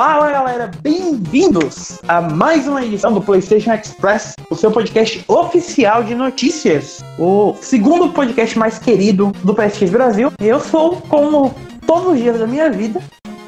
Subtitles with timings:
[0.00, 6.14] Fala galera, bem-vindos a mais uma edição do PlayStation Express, o seu podcast oficial de
[6.14, 10.30] notícias, o segundo podcast mais querido do PSX Brasil.
[10.38, 11.52] Eu sou, como
[11.84, 13.02] todos os dias da minha vida,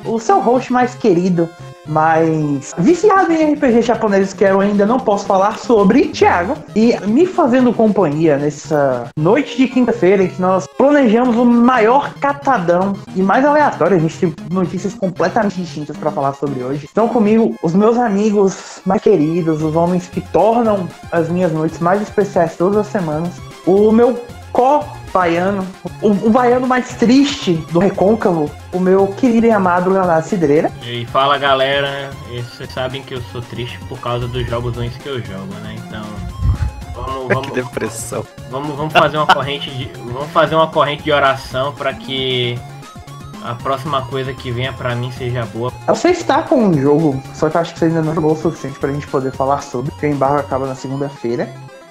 [0.05, 1.49] o seu host mais querido,
[1.87, 6.55] mais viciado em RPG japoneses que eu ainda não posso falar sobre, Thiago.
[6.75, 12.95] E me fazendo companhia nessa noite de quinta-feira em que nós planejamos o maior catadão
[13.15, 13.97] e mais aleatório.
[13.97, 16.87] A gente tem notícias completamente distintas para falar sobre hoje.
[16.87, 22.03] Estão comigo os meus amigos mais queridos, os homens que tornam as minhas noites mais
[22.03, 23.33] especiais todas as semanas.
[23.67, 24.19] O meu
[24.53, 25.67] co baiano,
[26.01, 30.71] o, o baiano mais triste do recôncavo, o meu querido e amado Leonardo Cidreira.
[30.83, 35.09] E fala galera, vocês sabem que eu sou triste por causa dos jogos ruins que
[35.09, 35.77] eu jogo, né?
[35.87, 36.03] Então.
[36.95, 38.25] Vamos, vamos, que depressão.
[38.51, 39.91] Vamos, vamos fazer uma corrente de.
[39.99, 42.59] Vamos fazer uma corrente de oração para que
[43.43, 45.73] a próxima coisa que venha para mim seja boa.
[45.87, 48.37] Você está com um jogo, só que eu acho que você ainda não jogou o
[48.37, 51.49] suficiente pra gente poder falar sobre, porque o embargo acaba na segunda-feira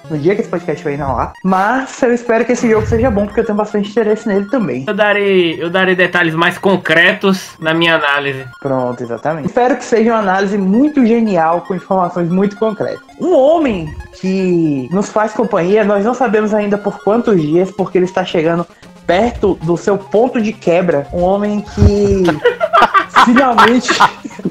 [0.08, 1.32] no dia que esse podcast vai ir lá.
[1.42, 4.84] Mas eu espero que esse jogo seja bom, porque eu tenho bastante interesse nele também.
[4.86, 8.44] Eu darei, eu darei detalhes mais concretos na minha análise.
[8.60, 9.46] Pronto, exatamente.
[9.46, 13.00] Espero que seja uma análise muito genial, com informações muito concretas.
[13.20, 18.06] Um homem que nos faz companhia, nós não sabemos ainda por quantos dias, porque ele
[18.06, 18.66] está chegando
[19.06, 21.06] perto do seu ponto de quebra.
[21.12, 22.22] Um homem que
[23.24, 23.90] finalmente.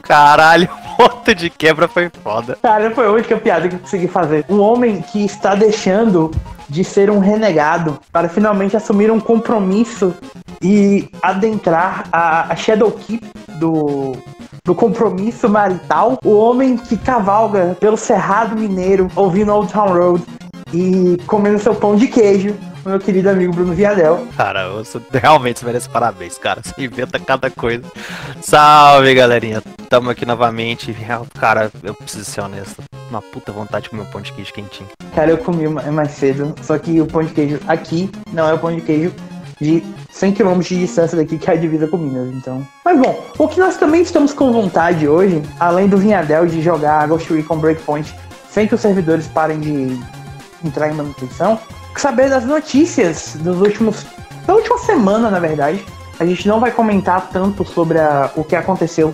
[0.01, 2.57] Caralho ponto de quebra foi foda.
[2.61, 4.43] Cara, foi a única piada que eu consegui fazer.
[4.49, 6.29] Um homem que está deixando
[6.67, 10.13] de ser um renegado para finalmente assumir um compromisso
[10.61, 13.25] e adentrar a, a Shadow Keep
[13.57, 14.17] do,
[14.65, 16.19] do compromisso marital.
[16.23, 20.23] O homem que cavalga pelo Cerrado Mineiro ouvindo Old Town Road
[20.73, 22.53] e comendo seu pão de queijo
[22.85, 24.27] meu querido amigo Bruno Viadel.
[24.35, 26.61] Cara, você realmente merece parabéns, cara.
[26.63, 27.83] Você inventa cada coisa.
[28.41, 29.61] Salve, galerinha.
[29.89, 30.95] Tamo aqui novamente.
[31.39, 32.81] Cara, eu preciso ser honesto.
[33.09, 34.89] Uma puta vontade de comer um pão de queijo quentinho.
[35.15, 36.53] Cara, eu comi mais cedo.
[36.61, 39.13] Só que o pão de queijo aqui não é o pão de queijo
[39.59, 42.65] de 100 km de distância daqui, que é a divisa com Minas, então.
[42.85, 47.05] Mas bom, o que nós também estamos com vontade hoje, além do Vinhadel de jogar
[47.07, 48.15] Ghost Recon Breakpoint
[48.49, 49.99] sem que os servidores parem de
[50.63, 51.59] entrar em manutenção,
[51.95, 54.05] saber das notícias dos últimos.
[54.45, 55.83] da última semana, na verdade.
[56.19, 59.13] A gente não vai comentar tanto sobre a, o que aconteceu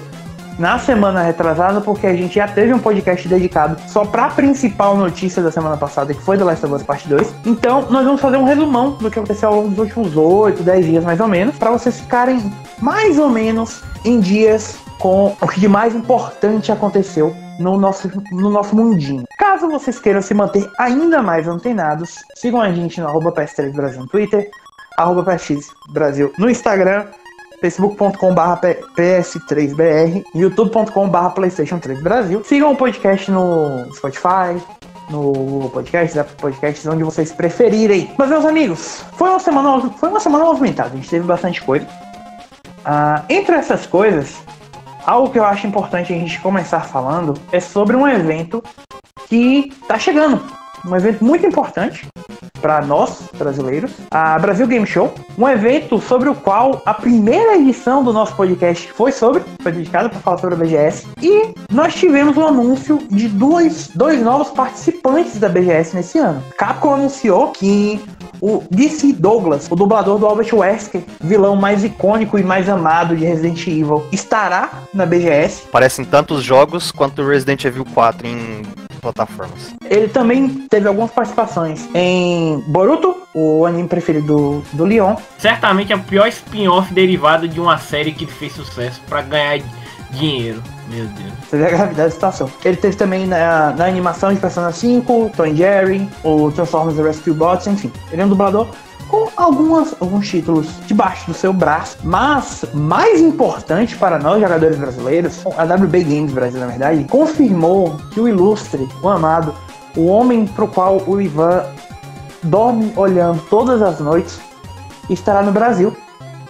[0.58, 4.96] na semana retrasada, porque a gente já teve um podcast dedicado só para a principal
[4.96, 7.36] notícia da semana passada, que foi The Last of Us Part 2.
[7.46, 10.86] Então, nós vamos fazer um resumão do que aconteceu ao longo dos últimos 8, 10
[10.86, 15.60] dias mais ou menos, para vocês ficarem mais ou menos em dias com o que
[15.60, 19.24] de mais importante aconteceu no nosso, no nosso mundinho.
[19.38, 24.02] Caso vocês queiram se manter ainda mais antenados, sigam a gente no arroba PS3 Brasil
[24.02, 24.50] no Twitter,
[24.98, 25.26] arroba
[25.90, 27.06] Brasil no Instagram,
[27.62, 28.68] facebook.com.br
[28.98, 32.44] ps3br, youtube.com.br playstation 3 Brasil.
[32.44, 34.62] Sigam o podcast no Spotify,
[35.10, 38.12] no podcast, Apple Podcasts, onde vocês preferirem.
[38.18, 41.88] Mas, meus amigos, foi uma semana, foi uma semana movimentada, a gente teve bastante coisa.
[42.84, 44.36] Ah, entre essas coisas,
[45.06, 48.64] Algo que eu acho importante a gente começar falando é sobre um evento
[49.30, 50.42] que está chegando.
[50.88, 52.08] Um evento muito importante
[52.62, 58.04] para nós, brasileiros, a Brasil Game Show, um evento sobre o qual a primeira edição
[58.04, 62.36] do nosso podcast foi sobre, foi dedicada para falar sobre a BGS, e nós tivemos
[62.38, 66.42] o um anúncio de dois, dois novos participantes da BGS nesse ano.
[66.58, 68.02] Capcom anunciou que
[68.42, 73.26] o DC Douglas, o dublador do Albert Wesker, vilão mais icônico e mais amado de
[73.26, 75.68] Resident Evil, estará na BGS.
[75.72, 79.76] Parecem tantos jogos quanto Resident Evil 4 em plataformas.
[79.88, 85.16] Ele também teve algumas participações em Boruto, o anime preferido do, do Leon.
[85.38, 89.60] Certamente é o pior spin-off derivado de uma série que fez sucesso para ganhar
[90.12, 90.62] dinheiro.
[90.88, 91.34] Meu Deus.
[91.48, 92.52] Você vê a gravidade da situação.
[92.64, 97.68] Ele teve também na, na animação de Persona 5, Tom Jerry, o Transformers Rescue Bots,
[97.68, 97.92] enfim.
[98.12, 98.68] Ele é um dublador
[99.08, 101.98] com algumas, alguns títulos debaixo do seu braço.
[102.04, 108.20] Mas, mais importante para nós, jogadores brasileiros, a WB Games Brasil, na verdade, confirmou que
[108.20, 109.54] o ilustre, o amado,
[109.96, 111.64] o homem pro qual o Ivan
[112.44, 114.40] dorme olhando todas as noites,
[115.10, 115.96] estará no Brasil.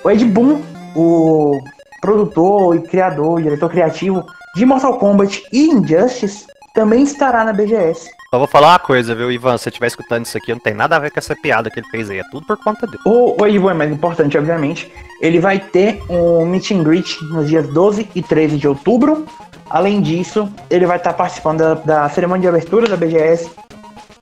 [0.03, 0.61] O Ed Boon,
[0.95, 1.59] o
[2.01, 4.25] produtor e criador, diretor criativo
[4.55, 8.14] de Mortal Kombat e Injustice, também estará na BGS.
[8.35, 9.57] Só vou falar uma coisa, viu, Ivan?
[9.57, 11.79] Se você estiver escutando isso aqui, não tem nada a ver com essa piada que
[11.79, 12.19] ele fez aí.
[12.19, 12.99] É tudo por conta dele.
[13.05, 14.91] O, o Ivan mais importante, obviamente.
[15.21, 19.25] Ele vai ter um meet and greet nos dias 12 e 13 de outubro.
[19.69, 23.49] Além disso, ele vai estar participando da, da cerimônia de abertura da BGS,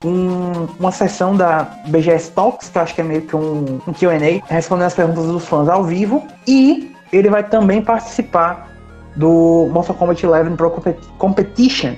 [0.04, 3.92] um, uma sessão da BGS Talks, que eu acho que é meio que um, um
[3.92, 6.24] QA, respondendo as perguntas dos fãs ao vivo.
[6.46, 8.70] E ele vai também participar
[9.16, 10.70] do Mortal Kombat 11 Pro
[11.18, 11.94] Competition,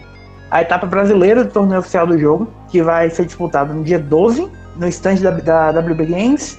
[0.56, 4.50] a etapa brasileira do torneio oficial do jogo, que vai ser disputado no dia 12,
[4.76, 5.30] no stand da,
[5.70, 6.58] da WB Games,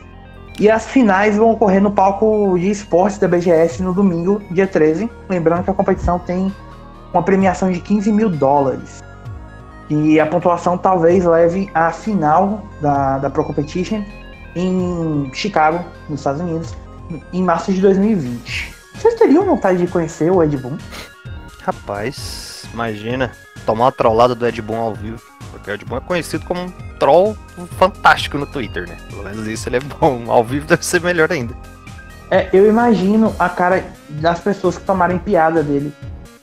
[0.59, 5.09] e as finais vão ocorrer no palco de esportes da BGS no domingo, dia 13.
[5.27, 6.53] Lembrando que a competição tem
[7.11, 9.03] uma premiação de 15 mil dólares.
[9.89, 14.03] E a pontuação talvez leve à final da, da Pro Competition
[14.55, 16.75] em Chicago, nos Estados Unidos,
[17.33, 18.75] em março de 2020.
[18.93, 20.77] Vocês teriam vontade de conhecer o Ed Boon?
[21.63, 23.31] Rapaz, imagina
[23.67, 25.21] tomar uma trollada do Ed Boon ao vivo.
[25.51, 27.37] Porque o Ed Boon é conhecido como um troll
[27.77, 28.97] fantástico no Twitter, né?
[29.09, 30.23] Pelo menos isso ele é bom.
[30.31, 31.53] Ao vivo deve ser melhor ainda.
[32.31, 35.93] É, eu imagino a cara das pessoas que tomarem piada dele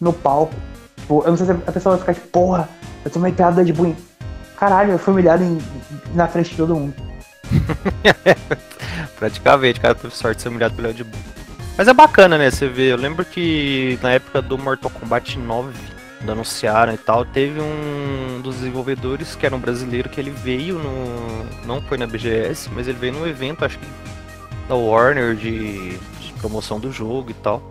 [0.00, 0.54] no palco.
[0.96, 2.68] Tipo, eu não sei se a pessoa vai ficar tipo, porra,
[3.04, 3.94] eu tomei piada do Ed Boon.
[4.56, 5.58] Caralho, eu fui humilhado em,
[6.14, 6.94] na frente de todo mundo.
[9.18, 11.20] Praticamente, cara teve sorte de ser humilhado pelo Ed Boon.
[11.76, 12.50] Mas é bacana, né?
[12.50, 15.72] Você vê, eu lembro que na época do Mortal Kombat 9,
[16.24, 20.78] quando anunciaram e tal, teve um dos desenvolvedores que era um brasileiro que ele veio
[20.78, 21.66] no.
[21.66, 23.86] Não foi na BGS, mas ele veio num evento, acho que
[24.66, 27.62] da Warner de, de promoção do jogo e tal.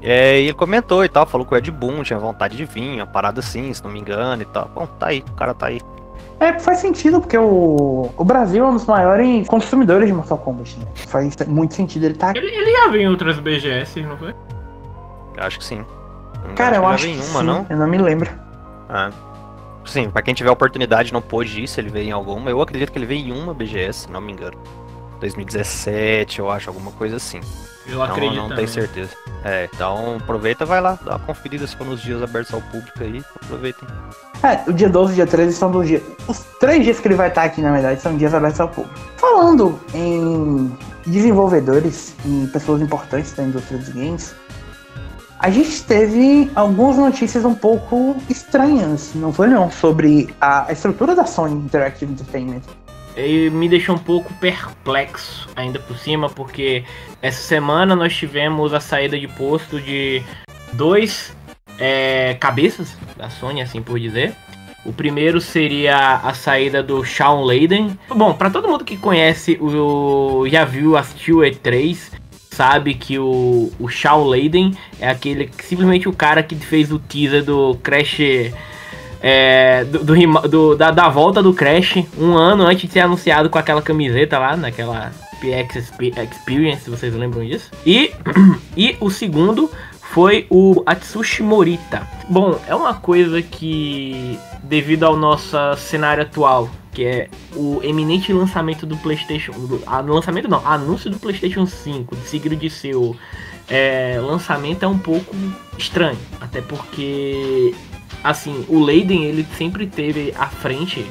[0.00, 2.96] É, e ele comentou e tal, falou que o Ed Boon tinha vontade de vir,
[2.96, 4.70] uma parada assim, se não me engano e tal.
[4.74, 5.80] Bom, tá aí, o cara tá aí.
[6.40, 10.78] É, faz sentido, porque o, o Brasil é um dos maiores consumidores de Mortal Kombat,
[10.78, 10.86] né?
[10.94, 14.34] Faz muito sentido ele tá Ele, ele já veio em outras BGS, não foi?
[15.38, 15.84] Acho que sim.
[16.44, 17.66] Não Cara, eu acho veio que em uma, sim, não?
[17.68, 18.30] eu não me lembro.
[18.88, 19.10] Ah.
[19.84, 22.50] Sim, pra quem tiver oportunidade não pôde ir, se ele veio em alguma.
[22.50, 24.56] Eu acredito que ele veio em uma BGS, se não me engano.
[25.20, 27.40] 2017, eu acho, alguma coisa assim.
[27.86, 28.34] Eu Não, acredito.
[28.34, 28.56] não também.
[28.56, 29.10] tenho certeza.
[29.44, 33.00] É, então aproveita, vai lá, dá uma conferida se for nos dias abertos ao público
[33.00, 33.88] aí, aproveitem.
[34.42, 36.02] É, o dia 12 e o dia 13 são dos dias.
[36.26, 38.94] Os três dias que ele vai estar aqui, na verdade, são dias abertos ao público.
[39.16, 44.34] Falando em desenvolvedores e pessoas importantes da indústria dos games,
[45.38, 49.70] a gente teve algumas notícias um pouco estranhas, não foi não?
[49.70, 52.62] Sobre a estrutura da Sony Interactive Entertainment.
[53.16, 56.84] E me deixou um pouco perplexo ainda por cima, porque
[57.22, 60.22] essa semana nós tivemos a saída de posto de
[60.74, 61.34] dois
[61.78, 64.34] é, cabeças da Sony, assim por dizer.
[64.84, 67.98] O primeiro seria a saída do Shawn Layden.
[68.08, 72.12] Bom, pra todo mundo que conhece, o já viu, assistiu o E3,
[72.56, 77.44] sabe que o, o Shawn Layden é aquele simplesmente o cara que fez o teaser
[77.44, 78.18] do Crash
[79.22, 83.48] é, do, do do- da, da volta do Crash um ano antes de ser anunciado
[83.50, 87.70] com aquela camiseta lá, naquela PX Expe- Experience, vocês lembram disso.
[87.84, 88.10] E,
[88.76, 89.70] e o segundo
[90.12, 92.06] foi o Atsushi Morita.
[92.28, 98.86] Bom, é uma coisa que, devido ao nosso cenário atual, que é o eminente lançamento
[98.86, 99.52] do PlayStation.
[99.52, 103.14] Do, ah, lançamento não, anúncio do PlayStation 5, seguido de seu
[103.68, 105.34] é, lançamento, é um pouco
[105.76, 106.18] estranho.
[106.40, 107.74] Até porque
[108.22, 111.06] assim, o Leiden ele sempre teve à frente.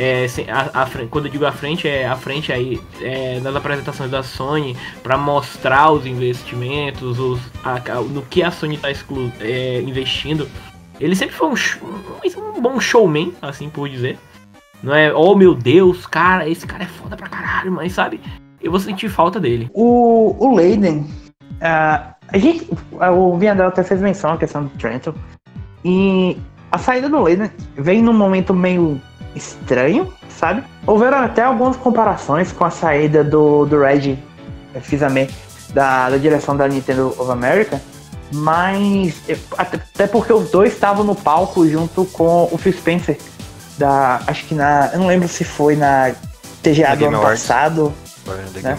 [0.00, 4.08] É, a, a quando eu digo à frente, é à frente aí é, nas apresentações
[4.08, 8.88] da Sony para mostrar os investimentos, os, a- no que a Sony está
[9.84, 10.48] investindo.
[11.00, 11.54] Ele sempre foi um,
[12.56, 14.16] um, bom showman, assim por dizer.
[14.84, 18.20] Não é, oh meu Deus, cara, esse cara é foda pra caralho, mas sabe?
[18.62, 19.68] Eu vou sentir falta dele.
[19.74, 21.08] O, o Leiden,
[21.60, 25.12] ah, a gente, o Viandel até fez menção à questão do Trenton.
[25.84, 26.36] E
[26.70, 29.00] a saída do Leiden vem num momento meio
[29.38, 30.62] estranho, sabe?
[30.86, 34.18] Houveram até algumas comparações com a saída do, do Reggie
[34.82, 35.28] Fils-Aimé
[35.70, 37.80] da, da direção da Nintendo of America.
[38.32, 39.14] Mas
[39.56, 43.18] até, porque os dois estavam no palco junto com o Phil Spencer.
[43.78, 44.90] Da, acho que na.
[44.92, 46.12] Eu não lembro se foi na
[46.62, 47.42] TGA Na do Game ano Awards.
[47.42, 47.94] passado.
[48.62, 48.76] Né?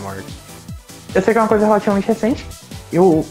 [1.16, 2.46] Eu sei que é uma coisa relativamente recente.
[2.94, 3.26] Eu.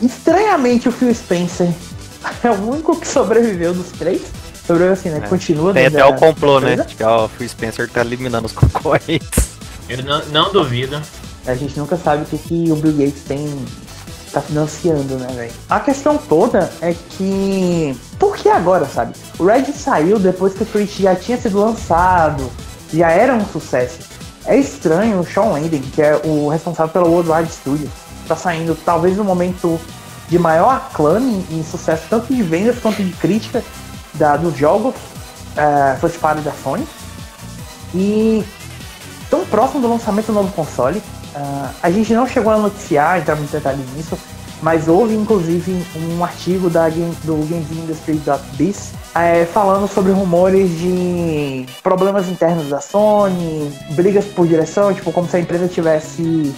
[0.00, 1.68] Estranhamente, o Phil Spencer
[2.42, 4.22] é o único que sobreviveu dos três.
[4.66, 5.20] Sobreviveu assim, né?
[5.22, 5.28] É.
[5.28, 6.76] Continua Tem dentro até da- o complô, né?
[6.76, 9.48] De que ó, o Phil Spencer tá eliminando os concorrentes.
[9.88, 11.00] Eu não, não duvido.
[11.46, 13.46] A gente nunca sabe o que, que o Bill Gates tem.
[14.32, 15.52] tá financiando, né, velho?
[15.68, 17.94] A questão toda é que.
[18.18, 19.12] Por que agora, sabe?
[19.38, 22.50] O Red saiu depois que o Switch já tinha sido lançado,
[22.92, 23.98] já era um sucesso.
[24.46, 27.90] É estranho o Sean Layden, que é o responsável pelo Worldwide Studios,
[28.26, 29.78] tá saindo talvez no momento
[30.28, 33.62] de maior aclame e sucesso, tanto de vendas quanto de crítica
[34.14, 34.94] da, dos jogos
[35.56, 36.86] é, first party da Sony.
[37.94, 38.44] E
[39.30, 41.02] tão próximo do lançamento do novo console.
[41.34, 44.18] ah, a gente não chegou a noticiar, entrar muito detalhes nisso,
[44.62, 52.28] mas houve inclusive um artigo da Game, do GamesIndustry.biz é, falando sobre rumores de problemas
[52.28, 56.52] internos da Sony, brigas por direção, tipo, como se a empresa tivesse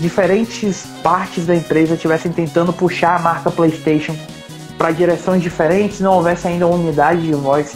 [0.00, 4.16] diferentes partes da empresa estivessem tentando puxar a marca PlayStation
[4.82, 7.72] para direções diferentes, não houvesse ainda uma unidade de voz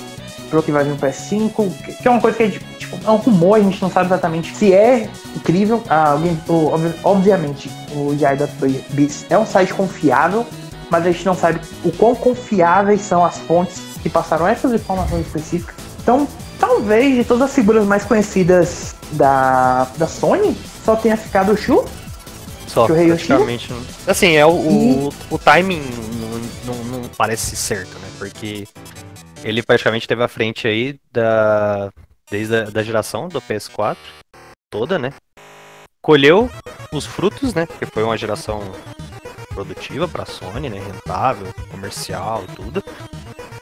[0.50, 1.70] pro que vai vir no PS5,
[2.02, 4.52] que é uma coisa que é, tipo, é um rumor, a gente não sabe exatamente
[4.52, 5.80] se é incrível.
[5.88, 6.72] Ah, alguém, o,
[7.04, 10.44] obviamente, o Jai.biz é um site confiável,
[10.90, 15.26] mas a gente não sabe o quão confiáveis são as fontes que passaram essas informações
[15.26, 15.76] específicas.
[16.02, 16.26] Então,
[16.58, 21.84] talvez de todas as figuras mais conhecidas da, da Sony, só tenha ficado o Shu.
[22.66, 23.73] Só, praticamente.
[24.06, 25.82] Assim, é o, o, o timing
[26.64, 28.08] não, não, não parece certo, né?
[28.18, 28.66] Porque
[29.44, 31.90] ele praticamente teve a frente aí da
[32.30, 33.96] desde a da geração do PS4
[34.70, 35.12] toda, né?
[36.02, 36.50] Colheu
[36.92, 37.66] os frutos, né?
[37.66, 38.61] Porque foi uma geração
[39.49, 40.78] produtiva para Sony, né?
[40.78, 42.82] Rentável, comercial, tudo.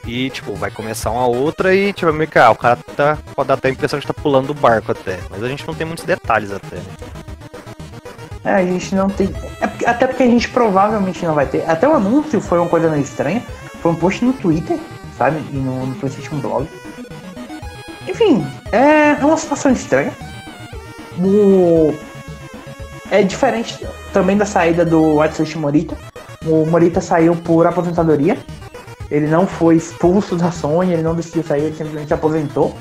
[0.05, 3.47] E, tipo, vai começar uma outra e, tipo, meio que, ah, o cara tá, pode
[3.47, 5.19] dar até a impressão de tá pulando do barco até.
[5.31, 7.34] Mas a gente não tem muitos detalhes até, né?
[8.45, 9.33] É, a gente não tem.
[9.59, 11.69] É, até porque a gente provavelmente não vai ter.
[11.69, 13.43] Até o anúncio foi uma coisa meio estranha.
[13.81, 14.79] Foi um post no Twitter
[15.17, 15.37] sabe?
[15.51, 16.67] E no, no PlayStation Blog.
[18.07, 20.11] Enfim, é, é uma situação estranha.
[21.19, 21.93] O...
[23.11, 25.97] É diferente também da saída do Atsushi Morita.
[26.45, 28.37] O Morita saiu por aposentadoria.
[29.09, 32.75] Ele não foi expulso da Sony, ele não decidiu sair, ele simplesmente se aposentou.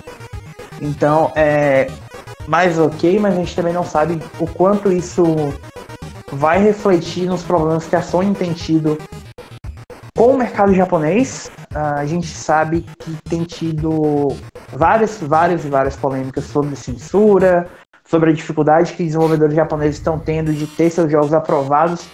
[0.81, 1.91] Então é
[2.47, 5.25] mais ok, mas a gente também não sabe o quanto isso
[6.33, 8.99] vai refletir nos problemas que a Sony tem tido
[10.17, 14.29] com o mercado japonês, a gente sabe que tem tido
[14.73, 17.69] várias, várias e várias polêmicas sobre censura,
[18.05, 22.07] sobre a dificuldade que desenvolvedores japoneses estão tendo de ter seus jogos aprovados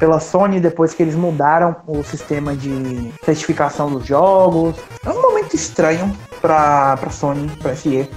[0.00, 4.74] pela Sony depois que eles mudaram o sistema de certificação dos jogos.
[5.04, 8.08] É um momento estranho para a Sony, para SE,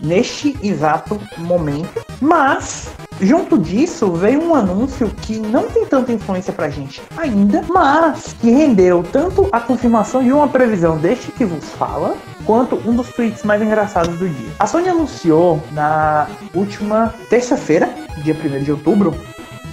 [0.00, 2.92] neste exato momento, mas
[3.22, 8.50] Junto disso, veio um anúncio que não tem tanta influência pra gente ainda, mas que
[8.50, 12.16] rendeu tanto a confirmação de uma previsão deste que vos fala,
[12.46, 14.48] quanto um dos tweets mais engraçados do dia.
[14.58, 17.90] A Sony anunciou na última terça-feira,
[18.24, 19.14] dia 1 de outubro,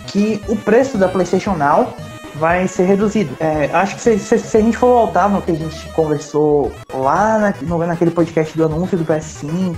[0.07, 1.93] que o preço da PlayStation Now
[2.35, 3.35] vai ser reduzido.
[3.39, 6.71] É, acho que se, se, se, a gente for voltar no que a gente conversou
[6.93, 9.75] lá na, no, naquele podcast do anúncio do PS5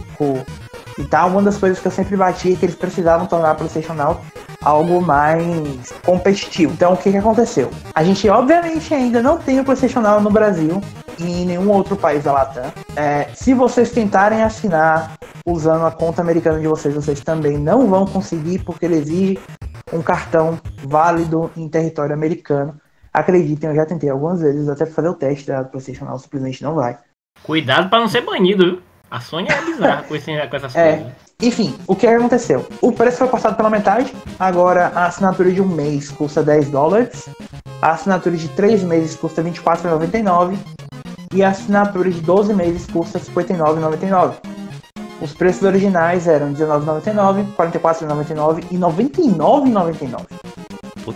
[0.97, 3.55] e tal, uma das coisas que eu sempre bati é que eles precisavam tornar a
[3.55, 4.19] PlayStation Now
[4.61, 6.73] algo mais competitivo.
[6.73, 7.71] Então, o que, que aconteceu?
[7.95, 10.81] A gente, obviamente, ainda não tem o PlayStation Now no Brasil
[11.17, 12.71] e em nenhum outro país da Latam.
[12.95, 15.13] É, se vocês tentarem assinar
[15.45, 19.39] usando a conta americana de vocês, vocês também não vão conseguir, porque ele exige
[19.91, 22.79] um cartão válido em território americano.
[23.13, 26.97] Acreditem, eu já tentei algumas vezes até fazer o teste da PlayStation simplesmente não vai.
[27.43, 28.81] Cuidado para não ser banido, viu?
[29.09, 30.97] A Sony é bizarra com, esse, com essas é.
[30.97, 31.13] coisas.
[31.41, 32.67] Enfim, o que aconteceu?
[32.81, 34.13] O preço foi passado pela metade.
[34.39, 37.27] Agora a assinatura de um mês custa 10 dólares.
[37.81, 40.57] A assinatura de 3 meses custa 24,99.
[41.33, 44.35] E a assinatura de 12 meses custa 59,99.
[45.21, 50.21] Os preços originais eram R$19,99, R$44,99 e R$99,99.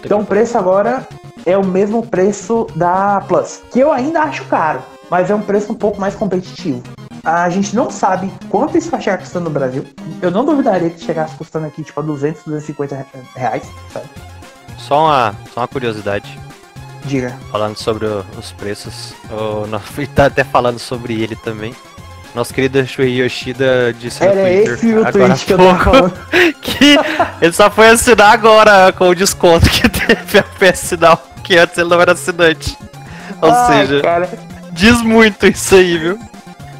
[0.04, 1.08] Então o preço agora
[1.46, 5.72] é o mesmo preço da Plus, que eu ainda acho caro, mas é um preço
[5.72, 6.82] um pouco mais competitivo.
[7.24, 9.86] A gente não sabe quanto isso vai chegar custando no Brasil.
[10.22, 13.06] Eu não duvidaria que chegasse custando aqui tipo a 200, 250
[13.36, 14.10] reais, sabe?
[14.78, 16.38] Só uma, só uma curiosidade.
[17.06, 17.34] Diga.
[17.52, 21.74] Falando sobre os preços, eu fui tá até falando sobre ele também.
[22.34, 26.98] Nosso querido Shuei Yoshida disse Era no Twitter esse o agora tweet que eu que
[27.42, 31.78] ele só foi assinar agora com o desconto que teve a PS Now, que antes
[31.78, 32.76] ele não era assinante.
[33.40, 34.30] Ou Ai, seja, cara.
[34.72, 36.20] diz muito isso aí, viu?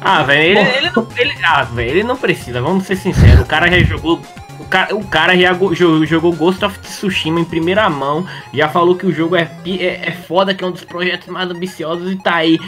[0.00, 3.40] Ah, velho, ele, ele, não, ele, ah, velho, ele não precisa, vamos ser sinceros.
[3.40, 4.20] O cara já jogou.
[4.58, 5.52] O cara, o cara já
[6.04, 10.12] jogou Ghost of Tsushima em primeira mão, já falou que o jogo é, é, é
[10.12, 12.58] foda, que é um dos projetos mais ambiciosos e tá aí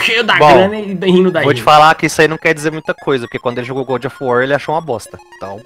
[0.00, 1.44] cheio da Bom, grana e rindo daí.
[1.44, 3.84] Vou te falar que isso aí não quer dizer muita coisa, porque quando ele jogou
[3.84, 5.18] God of War ele achou uma bosta.
[5.36, 5.60] Então.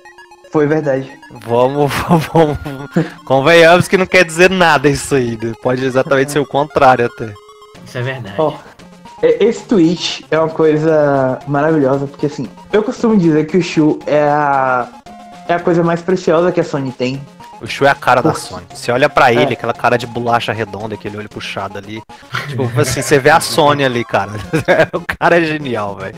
[0.51, 1.11] Foi verdade.
[1.45, 1.93] Vamos,
[2.33, 2.59] vamos.
[3.25, 5.39] Convenhamos que não quer dizer nada isso aí.
[5.43, 5.53] Né?
[5.63, 7.33] Pode exatamente ser o contrário até.
[7.85, 8.35] Isso é verdade.
[8.39, 8.53] Oh,
[9.23, 14.23] esse tweet é uma coisa maravilhosa, porque assim, eu costumo dizer que o Shu é
[14.23, 14.89] a,
[15.49, 17.21] é a coisa mais preciosa que a Sony tem.
[17.61, 18.67] O Shu é a cara da Sony.
[18.73, 19.53] Você olha para ele, é.
[19.53, 22.03] aquela cara de bolacha redonda, aquele olho puxado ali.
[22.49, 24.33] tipo, assim, você vê a Sony ali, cara.
[24.93, 26.17] o cara é genial, velho.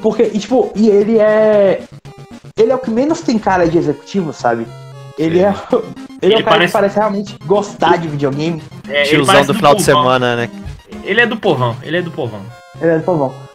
[0.00, 1.82] Porque, e, tipo, e ele é.
[2.56, 4.66] Ele é o que menos tem cara de executivo, sabe?
[5.18, 5.54] Ele é.
[6.20, 6.66] Ele, ele é o cara parece...
[6.66, 8.62] que parece realmente gostar de videogame.
[8.88, 10.50] É, Tiozão do final de semana, né?
[11.04, 12.42] Ele é do povão, ele é do povão.
[12.80, 13.47] Ele é do povão.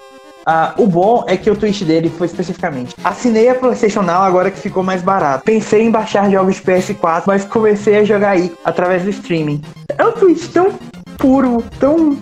[0.46, 4.52] Ah, o bom é que o tweet dele foi especificamente: assinei a PlayStation Now agora
[4.52, 5.44] que ficou mais barato.
[5.44, 9.62] Pensei em baixar jogos de PS4, mas comecei a jogar aí através do streaming.
[9.98, 10.78] É um tweet tão
[11.18, 12.18] puro, tão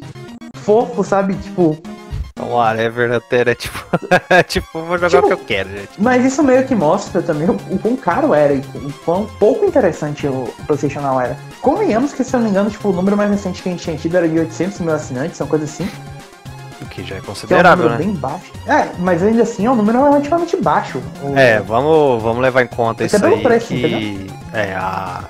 [0.56, 1.36] fofo, sabe?
[1.36, 1.78] Tipo,
[2.40, 3.56] Whatever, até, né?
[3.56, 3.80] Tipo,
[4.48, 5.90] tipo, vou jogar Tipo, o que eu quero, gente.
[5.98, 9.66] Mas isso meio que mostra também o, o quão caro era e o quão pouco
[9.66, 11.38] interessante o PlayStation Now era.
[11.62, 13.84] Convenhamos que, se eu não me engano, tipo, o número mais recente que a gente
[13.84, 15.88] tinha tido era de 800 mil assinantes, uma coisa assim.
[16.91, 18.05] Que já é Que é um considerável, número né?
[18.12, 18.51] bem baixo.
[18.67, 21.01] É, mas ainda assim é um número relativamente baixo.
[21.24, 25.24] O- É, vamos, vamos levar em conta Até isso pelo aí preço, que é, a,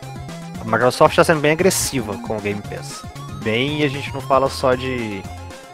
[0.60, 3.04] a Microsoft está sendo bem agressiva com o Game Pass.
[3.44, 5.22] Bem, a gente não fala só de,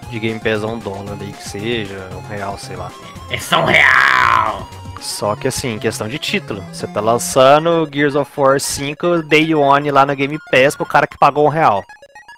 [0.10, 2.92] de Game Pass a um dólar aí que seja, um real, sei lá.
[3.32, 4.68] É São Real!
[5.00, 6.64] Só que assim, questão de título.
[6.74, 11.06] Você tá lançando Gears of War 5 Day One lá no Game Pass pro cara
[11.08, 11.84] que pagou um real.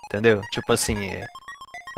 [0.05, 0.41] Entendeu?
[0.51, 1.25] Tipo assim, é...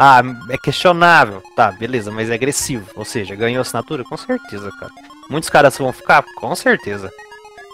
[0.04, 1.44] Ah, é questionável.
[1.56, 2.90] Tá, beleza, mas é agressivo.
[2.96, 4.04] Ou seja, ganhou assinatura?
[4.04, 4.92] Com certeza, cara.
[5.30, 6.26] Muitos caras vão ficar?
[6.38, 7.12] Com certeza.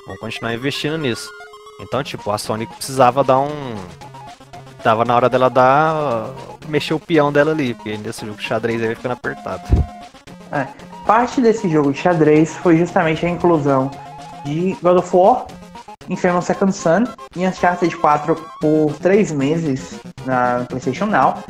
[0.06, 1.30] Vão continuar investindo nisso.
[1.80, 3.76] Então, tipo, a Sony precisava dar um.
[4.84, 6.30] Tava na hora dela dar.
[6.68, 9.64] mexer o peão dela ali, porque nesse jogo de xadrez aí vai ficando apertado.
[11.06, 13.90] Parte desse jogo de xadrez foi justamente a inclusão
[14.44, 15.46] de God of War,
[16.10, 17.06] Infamous Second Son
[17.38, 21.42] e Uncharted 4 por três meses na PlayStation Now.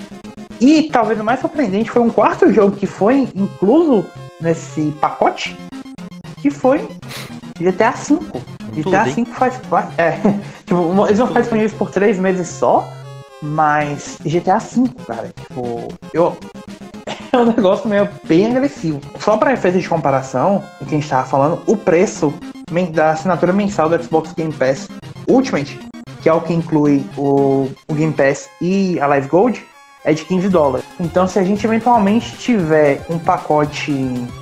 [0.60, 4.06] E talvez o mais surpreendente foi um quarto jogo que foi incluso
[4.42, 5.58] nesse pacote,
[6.42, 6.88] que foi
[7.60, 8.20] GTA V.
[8.74, 9.04] GTA?
[9.06, 9.94] V faz parte.
[10.00, 10.12] É,
[10.66, 12.88] tipo, eles vão ficar disponíveis por três meses só,
[13.42, 16.38] mas GTA V, cara, tipo, eu.
[17.30, 19.02] É um negócio meio bem agressivo.
[19.20, 22.34] Só para efeito de comparação, o que a gente tava falando, o preço
[22.94, 24.88] da assinatura mensal do Xbox Game Pass
[25.28, 25.78] Ultimate,
[26.22, 29.64] que é o que inclui o, o Game Pass e a Live Gold,
[30.08, 30.86] é de 15 dólares.
[31.00, 33.92] Então, se a gente eventualmente tiver um pacote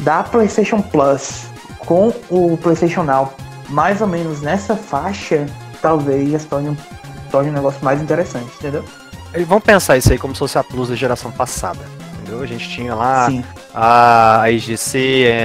[0.01, 1.47] da PlayStation Plus
[1.79, 3.33] com o PlayStation Now
[3.67, 5.47] mais ou menos nessa faixa,
[5.81, 6.77] talvez torne, um-
[7.31, 8.85] torne um negócio mais interessante, entendeu?
[9.35, 11.79] E vamos pensar isso aí como se fosse a Plus da geração passada.
[12.21, 12.41] Entendeu?
[12.43, 13.43] A gente tinha lá Sim.
[13.73, 14.97] a, IGC,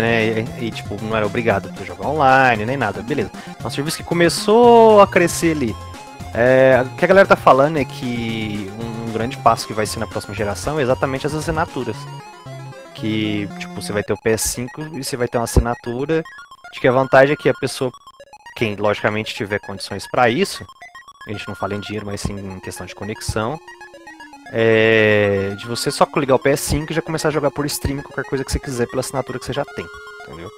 [0.02, 0.24] né?
[0.60, 3.30] E, e, tipo, não era obrigado a jogar online, nem nada, beleza.
[3.62, 5.74] É um serviço que começou a crescer ali.
[6.32, 8.70] É, o que a galera tá falando é que
[9.10, 11.96] um, grande passo que vai ser na próxima geração é exatamente as assinaturas.
[12.94, 16.22] Que, tipo, você vai ter o PS5 e você vai ter uma assinatura.
[16.70, 17.90] Acho que a vantagem é que a pessoa,
[18.56, 20.64] quem logicamente tiver condições para isso,
[21.26, 23.58] a gente não fala em dinheiro, mas sim em questão de conexão,
[24.52, 28.24] é de você só ligar o PS5 e já começar a jogar por stream qualquer
[28.24, 29.86] coisa que você quiser pela assinatura que você já tem,
[30.22, 30.50] entendeu?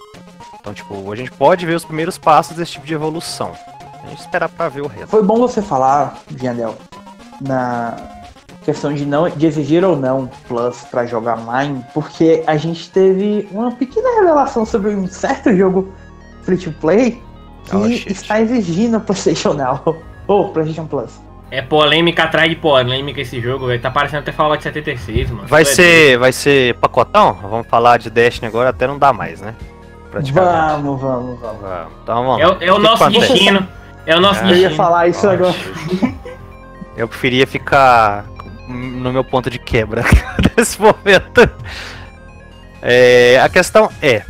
[0.58, 3.52] Então, tipo, a gente pode ver os primeiros passos desse tipo de evolução.
[4.02, 5.08] A gente esperar pra ver o resto.
[5.08, 6.76] Foi bom você falar, Viandel,
[7.40, 8.21] na
[8.64, 13.48] questão de não de exigir ou não Plus para jogar online, porque a gente teve
[13.52, 15.92] uma pequena revelação sobre um certo jogo
[16.42, 17.22] free to play
[17.64, 19.80] que Oh, está exigindo PlayStation Now
[20.26, 21.20] ou PlayStation Plus.
[21.50, 23.80] É polêmica atrás de polêmica esse jogo, velho.
[23.80, 25.46] Tá parecendo até Fallout 76, mano.
[25.46, 27.34] Vai é ser, vai ser pacotão?
[27.42, 29.54] Vamos falar de Destiny agora até não dá mais, né?
[30.10, 30.54] Praticamente.
[30.82, 31.60] Vamos, vamos, vamos.
[31.60, 31.92] Vamos.
[32.02, 32.40] Então vamos.
[32.40, 33.68] É, o- é o nosso destino.
[34.06, 34.44] É o nosso É.
[34.44, 34.70] Eu destino.
[34.70, 35.52] ia falar isso Ah, agora.
[35.52, 36.14] shit.
[36.96, 38.24] Eu preferia ficar
[38.72, 40.02] no meu ponto de quebra
[40.56, 41.48] nesse momento.
[42.80, 44.22] É, a questão é: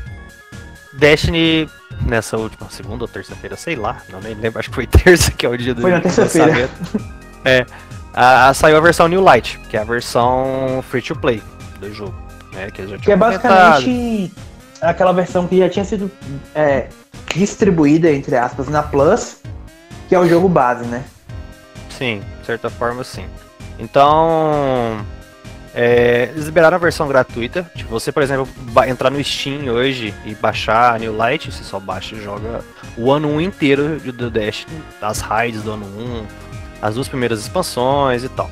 [0.92, 1.68] Destiny,
[2.04, 5.46] nessa última segunda ou terça-feira, sei lá, não nem lembro, acho que foi terça que
[5.46, 6.70] é o dia do Foi lançamento.
[7.44, 7.64] É,
[8.12, 11.42] a, a- saiu a versão New Light, que é a versão free to play
[11.80, 12.14] do jogo.
[12.52, 13.18] Né, que, Que é comentado.
[13.18, 14.32] basicamente
[14.82, 16.10] aquela versão que já tinha sido
[16.54, 16.88] é,
[17.34, 19.38] distribuída, entre aspas, na Plus,
[20.08, 21.02] que é o jogo base, né?
[21.88, 23.24] Sim, de certa forma sim.
[23.82, 25.04] Então,
[25.74, 27.68] é, eles liberaram a versão gratuita.
[27.74, 28.48] Tipo, você, por exemplo,
[28.86, 32.64] entrar no Steam hoje e baixar New Light, você só baixa e joga
[32.96, 36.26] o ano 1 inteiro do Destiny, as raids do ano 1,
[36.80, 38.48] as duas primeiras expansões e tal.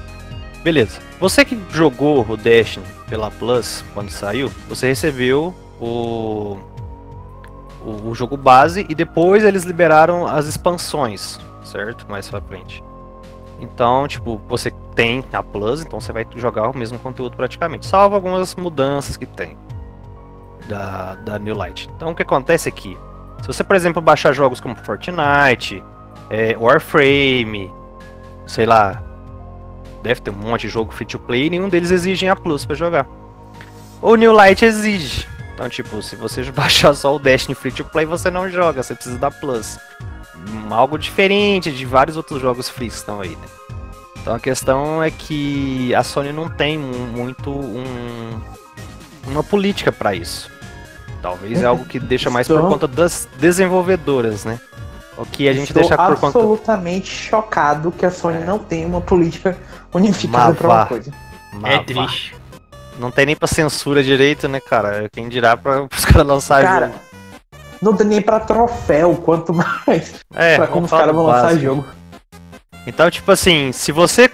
[0.64, 0.98] Beleza.
[1.20, 6.58] Você que jogou o Destiny pela Plus quando saiu, você recebeu o,
[7.84, 12.04] o, o jogo base e depois eles liberaram as expansões, certo?
[12.08, 12.82] Mais pra frente.
[13.60, 18.14] Então, tipo, você tem a Plus, então você vai jogar o mesmo conteúdo praticamente, salvo
[18.14, 19.56] algumas mudanças que tem
[20.66, 21.90] da, da New Light.
[21.94, 22.96] Então, o que acontece aqui?
[23.42, 25.82] Se você, por exemplo, baixar jogos como Fortnite,
[26.30, 27.70] é, Warframe,
[28.46, 29.02] sei lá,
[30.02, 32.64] deve ter um monte de jogo free to play e nenhum deles exigem a Plus
[32.64, 33.06] pra jogar.
[34.00, 35.26] O New Light exige.
[35.54, 38.94] Então, tipo, se você baixar só o Destiny free to play, você não joga, você
[38.94, 39.78] precisa da Plus
[40.70, 43.46] algo diferente de vários outros jogos free que estão aí, né?
[44.20, 48.38] Então a questão é que a Sony não tem mu- muito um,
[49.26, 50.50] uma política para isso.
[51.22, 54.60] Talvez é algo que deixa mais por Estou- conta das desenvolvedoras, né?
[55.16, 56.38] O que a gente Estou deixa por conta.
[56.38, 59.56] absolutamente chocado que a Sony não tem uma política
[59.92, 61.12] unificada Mas pra uma coisa.
[61.52, 62.34] Mas É triste.
[62.98, 65.08] Não tem nem pra censura direito, né, cara?
[65.10, 66.98] Quem dirá pra os caras lançarem Cara, jogo.
[67.82, 71.62] Não tem nem pra troféu, quanto mais É, pra como os caras vão lançar básico.
[71.64, 71.84] jogo.
[72.86, 74.30] Então, tipo assim, se você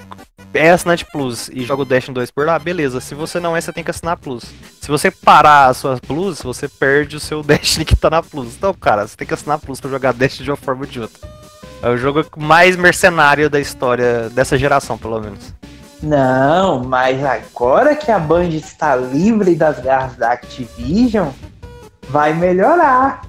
[0.55, 3.01] é assinante Plus e joga o Destiny 2 por lá, beleza.
[3.01, 4.45] Se você não é, você tem que assinar Plus.
[4.81, 8.55] Se você parar a sua Plus, você perde o seu Destiny que tá na Plus.
[8.57, 11.01] Então, cara, você tem que assinar Plus pra jogar Destiny de uma forma ou de
[11.01, 11.29] outra.
[11.83, 15.53] É o jogo mais mercenário da história dessa geração, pelo menos.
[16.03, 21.29] Não, mas agora que a Band está livre das garras da Activision,
[22.09, 23.23] vai melhorar.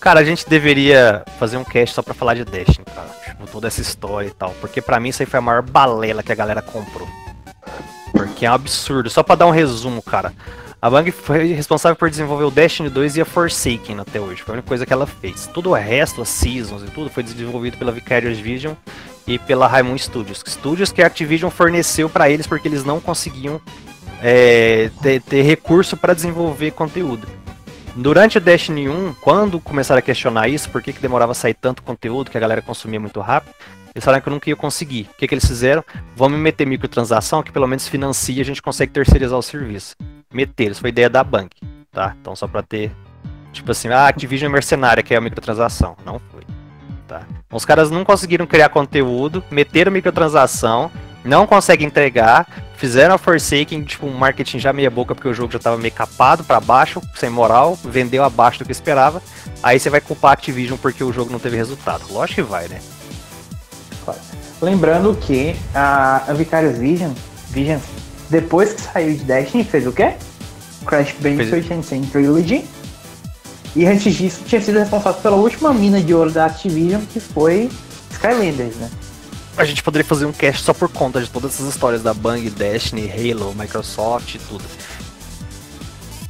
[0.00, 3.10] Cara, a gente deveria fazer um cast só pra falar de Destiny, cara.
[3.22, 4.54] Tipo, toda essa história e tal.
[4.60, 7.06] Porque pra mim isso aí foi a maior balela que a galera comprou.
[8.10, 9.10] Porque é um absurdo.
[9.10, 10.32] Só pra dar um resumo, cara.
[10.80, 14.42] A Bang foi responsável por desenvolver o Destiny 2 e a Forsaken até hoje.
[14.42, 15.46] Foi a única coisa que ela fez.
[15.48, 18.72] Tudo o resto, as Seasons e tudo, foi desenvolvido pela Vicarious Vision
[19.26, 20.42] e pela Raimund Studios.
[20.46, 23.60] Studios que a Activision forneceu pra eles porque eles não conseguiam
[24.22, 27.28] é, ter, ter recurso pra desenvolver conteúdo.
[27.96, 31.54] Durante o Destiny 1, quando começaram a questionar isso, por que, que demorava a sair
[31.54, 33.54] tanto conteúdo, que a galera consumia muito rápido,
[33.94, 35.08] eles falaram que eu nunca ia conseguir.
[35.12, 35.84] O que, que eles fizeram?
[36.14, 39.96] Vamos meter microtransação, que pelo menos financia e a gente consegue terceirizar o serviço.
[40.32, 41.56] Meter, isso foi ideia da Bank,
[41.90, 42.14] tá?
[42.20, 42.92] Então só pra ter,
[43.52, 45.96] tipo assim, ah, Activision é mercenária, que é a microtransação.
[46.06, 46.42] Não foi,
[47.08, 47.22] tá?
[47.28, 50.90] Então, os caras não conseguiram criar conteúdo, meteram microtransação,
[51.24, 52.46] não conseguem entregar,
[52.80, 55.92] fizeram a Forsaken, tipo, um marketing já meia boca, porque o jogo já tava meio
[55.92, 59.22] capado pra baixo, sem moral, vendeu abaixo do que esperava.
[59.62, 62.02] Aí você vai culpar a Activision porque o jogo não teve resultado.
[62.10, 62.80] Lógico que vai, né?
[64.62, 67.78] Lembrando que a, a Vicarious Vision,
[68.30, 70.14] depois que saiu de Destiny, fez o quê?
[70.86, 72.64] Crash Bandicoot Insane Trilogy.
[73.76, 77.70] E antes disso, tinha sido responsável pela última mina de ouro da Activision, que foi
[78.10, 78.90] Skylanders, né?
[79.56, 82.48] A gente poderia fazer um cast só por conta de todas essas histórias da Bang,
[82.50, 84.64] Destiny, Halo, Microsoft e tudo.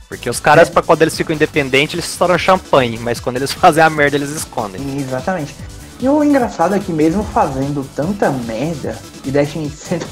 [0.09, 0.73] Porque os caras, É.
[0.73, 4.31] pra quando eles ficam independentes, eles estouram champanhe, mas quando eles fazem a merda, eles
[4.31, 4.81] escondem.
[4.99, 5.55] Exatamente.
[6.01, 10.07] E o engraçado é que mesmo fazendo tanta merda, e Destiny sendo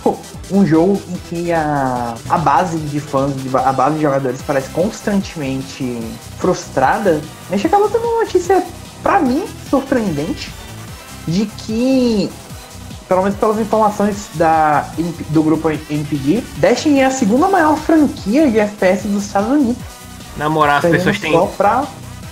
[0.51, 5.99] um jogo em que a, a base de fãs, a base de jogadores parece constantemente
[6.39, 8.63] frustrada, a gente acaba tendo uma notícia,
[9.03, 10.53] pra mim, surpreendente,
[11.27, 12.31] de que,
[13.09, 14.89] pelo menos pelas informações da,
[15.31, 19.83] do grupo NPD, Destiny é a segunda maior franquia de FPS dos Estados Unidos.
[20.37, 21.33] Na moral, as pessoas têm.
[21.33, 21.87] só pra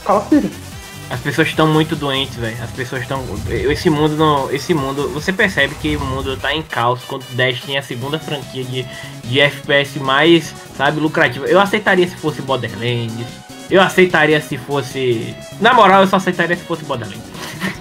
[0.05, 0.67] Call of Duty.
[1.09, 2.57] As pessoas estão muito doentes, velho.
[2.63, 3.23] As pessoas estão.
[3.49, 4.51] Esse mundo não.
[4.51, 5.09] Esse mundo.
[5.11, 8.85] Você percebe que o mundo tá em caos quando Destiny é a segunda franquia de,
[9.25, 11.47] de FPS mais, sabe, lucrativa.
[11.47, 13.46] Eu aceitaria se fosse Borderlands.
[13.71, 15.35] Eu aceitaria se fosse.
[15.61, 17.23] Na moral, eu só aceitaria se fosse Borderlands.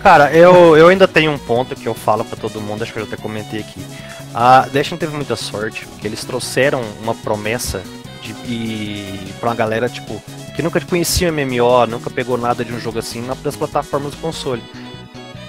[0.01, 2.99] Cara, eu, eu ainda tenho um ponto que eu falo pra todo mundo, acho que
[2.99, 3.85] eu já até comentei aqui.
[4.33, 7.81] A Destiny teve muita sorte, porque eles trouxeram uma promessa
[8.21, 10.21] de, e pra uma galera, tipo,
[10.55, 14.17] que nunca conhecia MMO, nunca pegou nada de um jogo assim na- das plataformas do
[14.17, 14.63] console.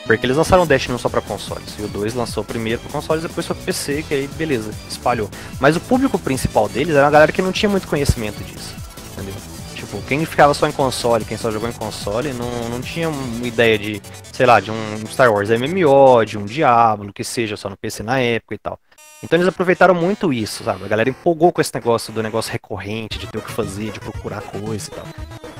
[0.07, 2.91] Porque eles lançaram o Destiny não só pra consoles, e o 2 lançou primeiro pra
[2.93, 5.29] consoles, depois foi pro PC, que aí beleza, espalhou.
[5.59, 8.75] Mas o público principal deles era uma galera que não tinha muito conhecimento disso,
[9.15, 9.35] entendeu?
[9.87, 13.47] Tipo, quem ficava só em console, quem só jogou em console, não, não tinha uma
[13.47, 17.71] ideia de, sei lá, de um Star Wars MMO, de um Diablo, que seja só
[17.71, 18.81] no PC na época e tal.
[19.23, 20.85] Então eles aproveitaram muito isso, sabe?
[20.85, 24.01] A galera empolgou com esse negócio do negócio recorrente, de ter o que fazer, de
[24.01, 25.07] procurar coisa e tal.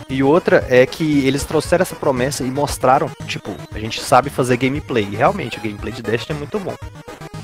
[0.09, 4.57] E outra é que eles trouxeram essa promessa e mostraram, tipo, a gente sabe fazer
[4.57, 5.05] gameplay.
[5.05, 6.75] E realmente, o gameplay de Destiny é muito bom.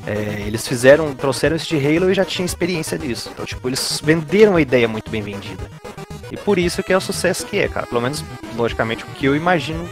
[0.05, 3.31] É, eles fizeram, trouxeram isso de Halo e já tinha experiência disso.
[3.33, 5.71] Então, tipo, eles venderam a ideia muito bem vendida.
[6.33, 7.87] E por isso que é o sucesso que é, cara.
[7.87, 8.25] Pelo menos,
[8.57, 9.87] logicamente, o que eu imagino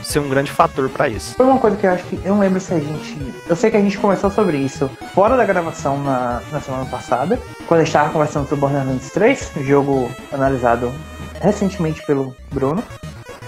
[0.00, 1.34] ser um grande fator pra isso.
[1.34, 2.14] Foi uma coisa que eu acho que.
[2.24, 3.34] Eu não lembro se a gente.
[3.48, 7.40] Eu sei que a gente conversou sobre isso fora da gravação na, na semana passada,
[7.66, 10.94] quando a gente estava conversando sobre Borderlands 3, jogo analisado
[11.40, 12.80] recentemente pelo Bruno.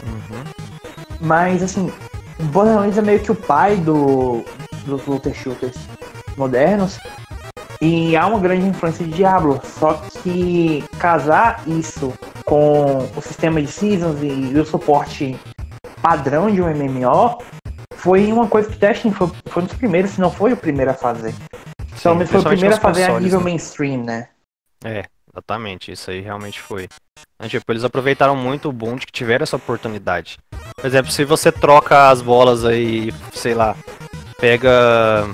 [0.02, 0.44] Uhum.
[1.20, 1.92] Mas assim,
[2.40, 4.44] Borderlands é meio que o pai do,
[4.84, 5.76] dos looter shooters
[6.36, 6.98] modernos.
[7.80, 9.60] E há uma grande influência de Diablo.
[9.64, 12.12] Só que casar isso
[12.44, 15.38] com o sistema de seasons e o suporte
[16.02, 17.38] padrão de um MMO
[17.98, 20.90] foi uma coisa que Destiny foi, foi um dos primeiros, se não foi o primeiro
[20.90, 21.34] a fazer.
[22.02, 23.44] Pelo menos foi o primeiro a fazer a nível né?
[23.44, 24.28] mainstream, né?
[24.84, 26.88] É, exatamente, isso aí realmente foi.
[27.34, 30.38] Então, tipo, eles aproveitaram muito o boom de que tiveram essa oportunidade.
[30.76, 33.76] Por exemplo, se você troca as bolas aí, sei lá,
[34.38, 35.28] pega.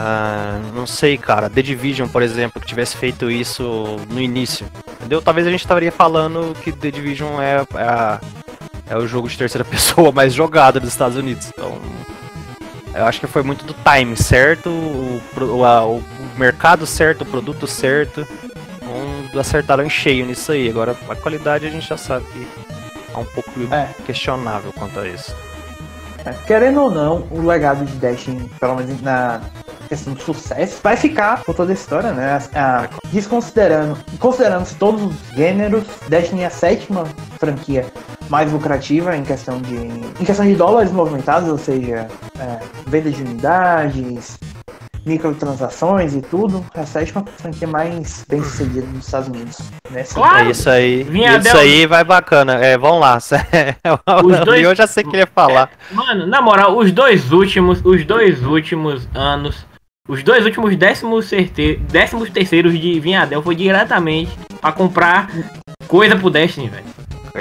[0.00, 5.20] Ah, não sei, cara, The Division, por exemplo, que tivesse feito isso no início, entendeu?
[5.20, 8.20] Talvez a gente estaria falando que The Division é, é, a-
[8.88, 11.48] é o jogo de terceira pessoa mais jogado dos Estados Unidos.
[11.52, 11.76] Então,
[12.94, 16.02] eu acho que foi muito do time certo, o, a- o
[16.36, 18.26] mercado certo, o produto certo.
[18.76, 20.68] Então, acertaram em cheio nisso aí.
[20.70, 22.46] Agora, a qualidade a gente já sabe que
[23.14, 23.88] é um pouco É.
[24.06, 25.34] questionável quanto a isso.
[26.24, 29.40] É, Querendo ou não, o legado de Destiny, pelo menos na
[29.88, 32.38] questão do sucesso, vai ficar por toda a história, né?
[32.54, 37.04] A- desconsiderando, considerando todos os gêneros, Destiny é a sétima
[37.38, 37.86] franquia
[38.28, 42.06] mais lucrativa em questão de em questão de dólares movimentados, ou seja,
[42.38, 44.38] é, venda de unidades,
[45.08, 49.58] microtransações e tudo, é a sétima franquia mais bem sucedida dos Estados Unidos.
[49.90, 50.48] Nessa Claro.
[50.48, 51.06] É isso aí.
[51.44, 52.54] Isso aí vai bacana.
[52.54, 53.18] É, vamos lá.
[54.24, 55.70] Os dois- Eu já sei o que ele ia falar.
[55.90, 59.66] Mano, na moral, os dois últimos, os dois últimos anos,
[60.08, 61.76] os dois últimos décimos, certe...
[61.90, 65.30] décimos terceiros de Vinhadel foi diretamente pra comprar
[65.86, 66.84] coisa pro Destiny, velho.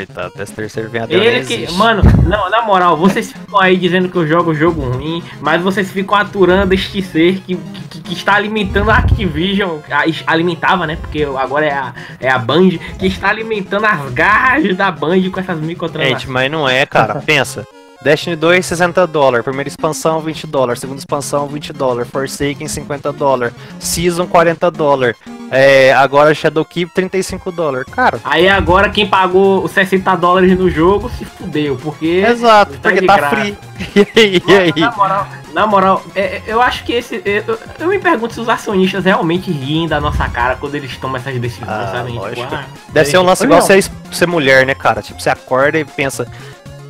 [0.05, 4.09] Coitado, desse terceiro vem a Ele que, mano, não, na moral, vocês ficam aí dizendo
[4.09, 7.55] que eu jogo jogo ruim, mas vocês ficam aturando este ser que,
[7.89, 10.97] que, que está alimentando a Activision, a- alimentava, né?
[10.99, 15.39] Porque agora é a, é a Band, que está alimentando as garras da Band com
[15.39, 16.21] essas microtransações.
[16.21, 17.15] Gente, mas não é, cara.
[17.25, 17.65] Pensa.
[18.03, 19.43] Destiny 2, 60 dólares.
[19.43, 20.79] Primeira expansão, 20 dólares.
[20.79, 22.09] Segunda expansão, 20 dólares.
[22.11, 23.53] Forsaken, 50 dólares.
[23.79, 25.17] Season, 40 dólares.
[25.51, 27.87] É, agora Shadowkeep, 35 dólares.
[27.91, 32.23] Cara, Aí agora quem pagou os 60 dólares no jogo se fudeu, porque.
[32.27, 33.35] exato, tá porque tá graça.
[33.35, 33.57] free.
[34.47, 34.73] E aí?
[34.75, 37.21] Na moral, na moral é- é- eu acho que esse.
[37.23, 41.17] Eu, eu me pergunto se os acionistas realmente riem da nossa cara quando eles tomam
[41.17, 42.11] essas decisões, Ah, sabe?
[42.11, 43.67] Tipo, ah, Deve ser um lance igual Leon.
[43.81, 45.01] você ser mulher, né, cara?
[45.01, 46.27] Tipo, você acorda e pensa.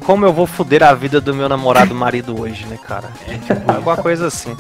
[0.06, 3.10] Como eu vou foder a vida do meu namorado marido hoje, né, cara?
[3.46, 4.56] Tipo, alguma coisa assim.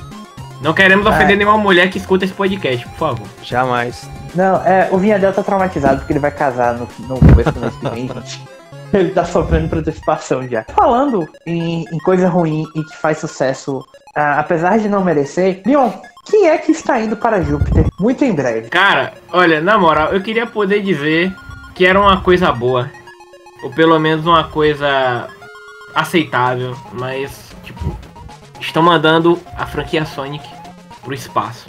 [0.61, 1.09] Não queremos É.
[1.09, 3.27] ofender nenhuma mulher que escuta esse podcast, por favor.
[3.43, 4.09] Jamais.
[4.33, 7.75] Não, é, o Vinhadel tá traumatizado porque ele vai casar no, no começo do mês
[7.75, 8.09] que vem.
[8.93, 10.63] Ele tá sofrendo por antecipação já.
[10.73, 15.91] Falando em, em coisa ruim e que faz sucesso, ah, apesar de não merecer, Leon,
[16.25, 18.69] quem é que está indo para Júpiter muito em breve?
[18.69, 21.35] Cara, olha, na moral, eu queria poder dizer
[21.75, 22.89] que era uma coisa boa.
[23.61, 25.27] Ou pelo menos uma coisa
[25.93, 26.73] aceitável.
[26.93, 27.93] Mas, tipo,
[28.67, 30.47] estão mandando a franquia Sonic
[31.03, 31.65] pro espaço.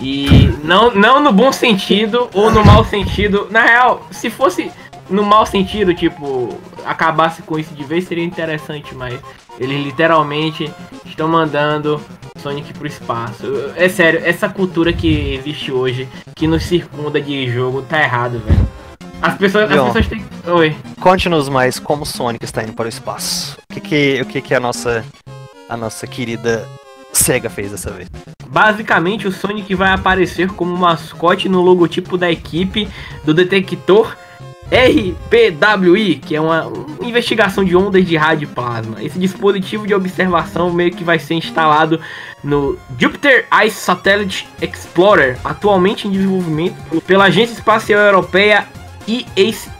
[0.00, 3.48] E não, não no bom sentido ou no mau sentido.
[3.50, 4.70] Na real, se fosse
[5.10, 9.18] no mau sentido, tipo, acabasse com isso de vez, seria interessante, mas
[9.58, 10.72] eles literalmente
[11.04, 12.00] estão mandando
[12.38, 13.72] Sonic pro espaço.
[13.74, 18.68] É sério, essa cultura que existe hoje, que nos circunda de jogo, tá errado, velho.
[19.20, 20.24] As pessoas, as pessoas têm.
[20.46, 20.76] Oi.
[21.00, 23.58] Conte-nos mais como Sonic está indo para o espaço.
[23.68, 25.04] O que que, o que, que a nossa
[25.68, 26.68] a nossa querida
[27.12, 28.08] Sega fez dessa vez?
[28.46, 32.88] Basicamente, o Sonic vai aparecer como mascote no logotipo da equipe
[33.24, 34.16] do detector
[34.70, 39.02] RPWI, que é uma, investigação de ondas de rádio plasma.
[39.02, 42.00] Esse dispositivo de observação meio que vai ser instalado
[42.44, 46.76] no Jupiter Ice Satellite Explorer, atualmente em desenvolvimento
[47.06, 48.66] pela Agência Espacial Europeia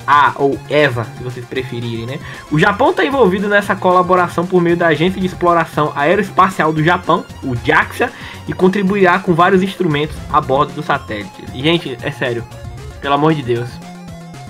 [0.09, 2.19] ESA, ou EVA, se vocês preferirem, né?
[2.51, 7.25] O Japão está envolvido nessa colaboração por meio da Agência de Exploração Aeroespacial do Japão,
[7.43, 8.11] o JAXA,
[8.47, 11.45] e contribuirá com vários instrumentos a bordo do satélite.
[11.55, 12.43] Gente, é sério,
[13.01, 13.69] pelo amor de Deus,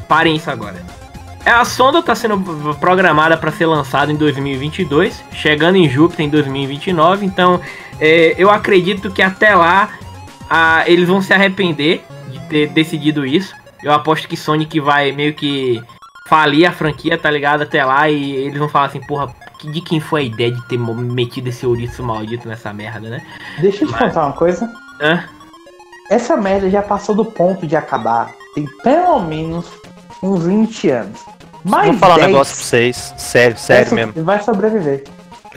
[0.07, 0.77] parem isso agora.
[1.45, 2.39] É, A sonda está sendo
[2.75, 7.25] programada para ser lançada em 2022, chegando em Júpiter em 2029.
[7.25, 7.61] Então,
[7.99, 9.89] é, eu acredito que até lá
[10.49, 13.55] ah, eles vão se arrepender de ter decidido isso.
[13.83, 15.83] Eu aposto que Sonic vai meio que
[16.29, 17.63] falir a franquia, tá ligado?
[17.63, 20.61] Até lá e eles vão falar assim, porra, que- de quem foi a ideia de
[20.69, 23.23] ter metido esse ouriço maldito nessa merda, né?
[23.61, 24.71] Deixa eu te Mas- contar uma coisa.
[25.01, 25.25] Hã?
[26.11, 28.33] Essa merda já passou do ponto de acabar.
[28.55, 29.67] Tem pelo menos
[30.23, 31.21] uns 20 anos.
[31.65, 34.13] Mais Vou falar um 10, negócio pra vocês, sério, sério essa mesmo.
[34.25, 35.05] Vai sobreviver.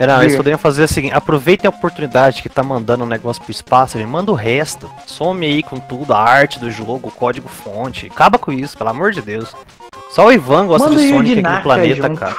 [0.06, 3.50] Não, eles poderiam fazer o seguinte, aproveitem a oportunidade que tá mandando um negócio pro
[3.52, 4.90] espaço, gente, manda o resto.
[5.06, 8.06] Some aí com tudo, a arte do jogo, o código fonte.
[8.06, 9.54] Acaba com isso, pelo amor de Deus.
[10.10, 12.20] Só o Ivan gosta Manda de Sonic aqui no planeta, junto.
[12.20, 12.36] cara.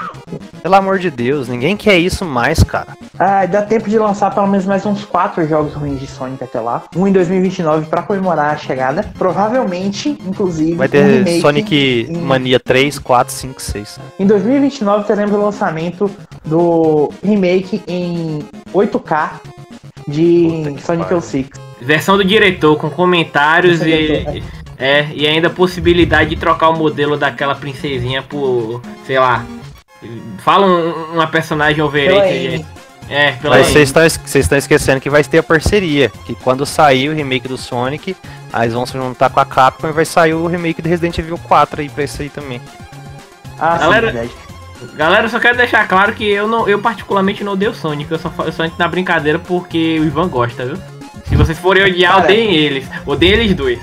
[0.61, 2.89] Pelo amor de Deus, ninguém quer isso mais, cara.
[3.17, 6.59] Ah, dá tempo de lançar pelo menos mais uns 4 jogos ruins de Sonic até
[6.59, 6.83] lá.
[6.95, 9.03] Um em 2029 pra comemorar a chegada.
[9.17, 13.99] Provavelmente, inclusive, Vai um ter remake Sonic em- Mania 3, 4, 5, 6.
[14.19, 16.09] Em 2029 teremos o lançamento
[16.45, 18.39] do remake em
[18.73, 19.31] 8K
[20.07, 21.21] de Sonic pariu.
[21.21, 21.47] 06.
[21.81, 24.41] Versão do diretor com comentários e, diretor,
[24.77, 29.45] é, e ainda a possibilidade de trocar o modelo daquela princesinha por, sei lá,
[30.39, 32.65] fala um- uma personagem overrated.
[33.09, 36.09] É, pela Mas vocês estão vocês estão esquecendo que vai ter a parceria.
[36.25, 38.15] Que quando sair o remake do Sonic,
[38.51, 41.17] aí eles vão se juntar com a Capcom e vai sair o remake do Resident
[41.17, 42.61] Evil 4 aí pra isso aí também.
[43.59, 44.31] Ah, sim, Galera- verdade.
[44.95, 48.19] Galera, eu só quero deixar claro que eu não, eu particularmente não odeio Sonic, eu
[48.19, 50.77] só falo Sonic na brincadeira porque o Ivan gosta, viu?
[51.25, 52.25] Se vocês forem odiar, Cara.
[52.25, 52.87] odeiem eles.
[53.05, 53.79] Odeiem eles dois.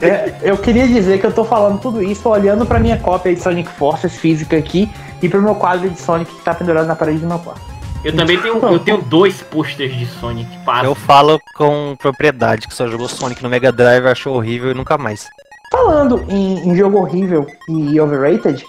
[0.00, 3.40] É, eu queria dizer que eu tô falando tudo isso olhando pra minha cópia de
[3.40, 4.90] Sonic Forces física aqui
[5.22, 7.62] e pro meu quadro de Sonic que tá pendurado na parede do meu quarto.
[8.04, 10.86] Eu também tenho, eu tenho dois posters de Sonic para.
[10.86, 14.96] Eu falo com propriedade que só jogou Sonic no Mega Drive, achou horrível e nunca
[14.98, 15.26] mais.
[15.72, 18.64] Falando em, em jogo horrível e overrated,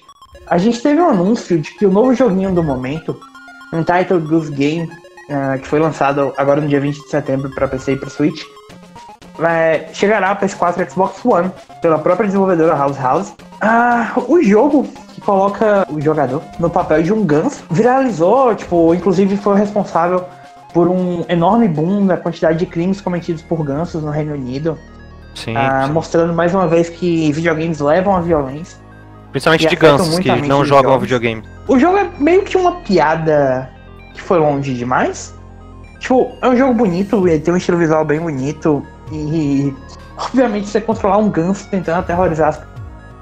[0.49, 3.19] a gente teve um anúncio de que o novo joguinho do momento,
[3.73, 4.89] Untitled Goose Game,
[5.29, 8.43] ah, que foi lançado agora no dia 20 de setembro para PC e para Switch,
[9.37, 13.33] vai, chegará para PS4 e Xbox One pela própria desenvolvedora House House.
[13.59, 19.35] Ah, o jogo que coloca o jogador no papel de um ganso viralizou, tipo, inclusive
[19.35, 20.23] foi o responsável
[20.73, 24.77] por um enorme boom na quantidade de crimes cometidos por gansos no Reino Unido.
[25.35, 25.55] Sim.
[25.55, 25.93] Ah, sim.
[25.93, 28.86] mostrando mais uma vez que videogames levam à violência.
[29.43, 31.03] Principalmente e de gansos que a não jogam jogos.
[31.03, 31.43] videogame.
[31.67, 33.69] O jogo é meio que uma piada
[34.13, 35.33] que foi longe demais.
[35.99, 39.73] Tipo, é um jogo bonito, ele tem um estilo visual bem bonito e
[40.17, 42.59] obviamente você controlar um ganso tentando aterrorizar as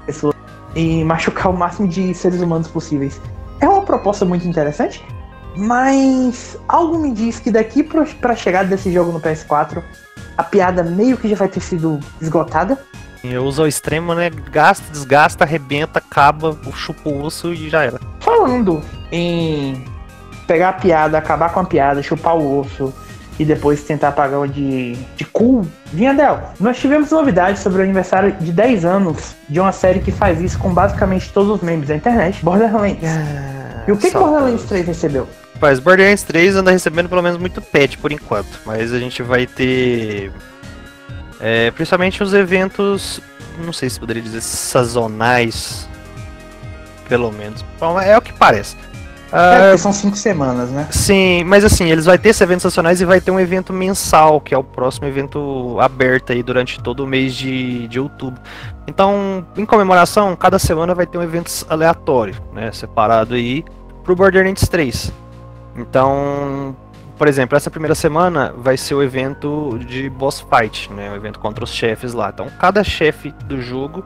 [0.04, 0.34] pessoas
[0.74, 3.20] e machucar o máximo de seres humanos possíveis.
[3.60, 5.02] É uma proposta muito interessante,
[5.56, 9.82] mas algo me diz que daqui pro- pra chegada desse jogo no PS4,
[10.36, 12.78] a piada meio que já vai ter sido esgotada.
[13.32, 14.30] Eu uso ao extremo, né?
[14.50, 18.00] Gasta, desgasta, arrebenta, acaba, chupa o osso e já era.
[18.20, 19.84] Falando em
[20.46, 22.92] pegar a piada, acabar com a piada, chupar o osso
[23.38, 28.32] e depois tentar pagar o de, de cool, Vinhadel, nós tivemos novidades sobre o aniversário
[28.32, 31.96] de 10 anos de uma série que faz isso com basicamente todos os membros da
[31.96, 32.98] internet, Borderlands.
[33.86, 34.16] E o que, que.
[34.16, 35.28] Borderlands 3 recebeu?
[35.54, 39.46] Rapaz, Borderlands 3 anda recebendo pelo menos muito pet por enquanto, mas a gente vai
[39.46, 40.32] ter
[41.40, 43.20] é, principalmente os eventos,
[43.64, 45.88] não sei se poderia dizer sazonais,
[47.08, 47.64] pelo menos.
[47.78, 48.76] Bom, é o que parece.
[49.32, 50.86] É, Ah, porque são 5 semanas, né?
[50.90, 54.40] Sim, mas assim, eles vão ter esses eventos nacionais e vai ter um evento mensal,
[54.40, 58.40] que é o próximo evento aberto aí durante todo o mês de, de outubro.
[58.86, 62.70] Então, em comemoração, cada semana vai ter um evento aleatório, né?
[62.72, 63.64] Separado aí
[64.04, 65.12] pro Borderlands 3.
[65.76, 66.74] Então,
[67.16, 71.10] por exemplo, essa primeira semana vai ser o evento de boss fight, né?
[71.10, 72.30] O evento contra os chefes lá.
[72.32, 74.04] Então, cada chefe do jogo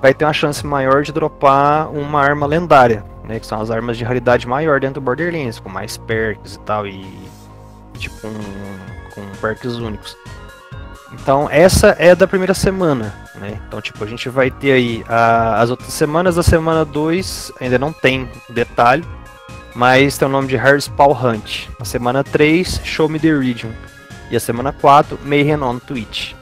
[0.00, 3.38] vai ter uma chance maior de dropar uma arma lendária, né?
[3.38, 6.86] Que são as armas de raridade maior dentro do Borderlands, com mais perks e tal,
[6.86, 7.04] e
[7.98, 10.16] tipo um, com perks únicos.
[11.12, 13.58] Então essa é da primeira semana, né?
[13.66, 17.78] Então tipo, a gente vai ter aí a- as outras semanas, da semana 2 ainda
[17.78, 19.04] não tem detalhe,
[19.78, 21.68] mas tem o nome de Hairspawn Hunt.
[21.78, 23.70] A semana 3, Show Me The Region.
[24.28, 26.32] E a semana 4, Mayhem on Twitch.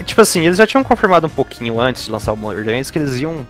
[0.00, 2.98] É, Tipo assim, eles já tinham confirmado um pouquinho antes de lançar o Borderlands que
[2.98, 3.46] eles iam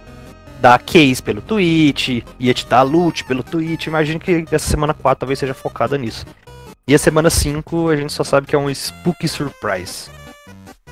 [0.60, 3.86] dar case pelo Twitch, ia te dar loot pelo Twitch.
[3.86, 6.26] Imagino que essa semana 4 talvez seja focada nisso.
[6.86, 10.10] E a semana 5 a gente só sabe que é um Spooky Surprise.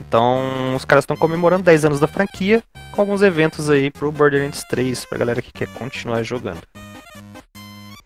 [0.01, 4.65] Então os caras estão comemorando 10 anos da franquia com alguns eventos aí pro Borderlands
[4.71, 6.63] 3 pra galera que quer continuar jogando.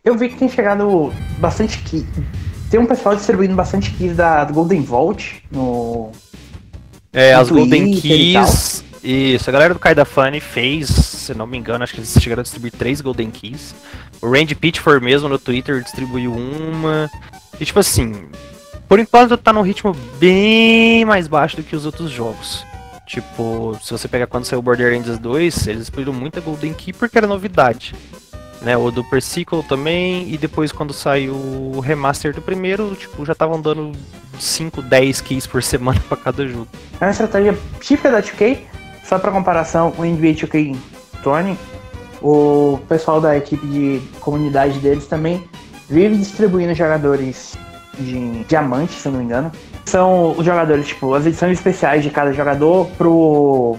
[0.07, 2.07] Eu vi que tem chegado bastante key.
[2.71, 6.12] Tem um pessoal distribuindo bastante keys da Golden Vault no.
[7.12, 8.85] É, No as Golden Twitter e Keys.
[9.03, 12.40] Isso, a galera do Kaida Funny fez, se não me engano, acho que eles chegaram
[12.40, 13.75] a distribuir três Golden Keys.
[14.23, 17.11] O Randy Pitchford mesmo no Twitter distribuiu uma.
[17.61, 18.27] E tipo assim,
[18.88, 22.64] por enquanto tá num ritmo bem mais baixo do que os outros jogos.
[23.07, 27.19] Tipo, se você pegar quando saiu o Borderlands 2, eles distribuíram muita Golden Key porque
[27.19, 27.95] era novidade.
[28.62, 33.33] Né, o do Persicle também, e depois quando saiu o remaster do primeiro, tipo, já
[33.33, 33.92] estavam dando
[34.38, 36.66] 5, 10 keys por semana pra cada jogo.
[37.01, 38.59] É uma estratégia típica da 2K.
[39.05, 40.77] Só pra comparação, o NBA 2K
[41.23, 41.57] Tony,
[42.21, 45.45] o pessoal da equipe de comunidade deles também
[45.88, 47.57] vive distribuindo jogadores
[47.99, 49.53] de diamante, se eu não me engano.
[49.85, 53.77] São os jogadores, tipo, as edições especiais de cada jogador pro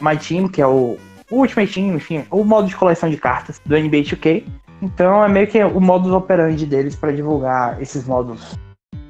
[0.00, 0.98] My Team, que é o
[1.30, 4.44] o Ultimate Team, enfim, o modo de coleção de cartas do NBA 2K.
[4.82, 8.58] Então é meio que o modus operandi deles pra divulgar esses modos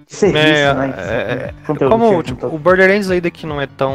[0.07, 0.95] de serviço, É, né?
[0.97, 3.95] é, Conteúdo, Como tipo, o Borderlands ainda que não é tão.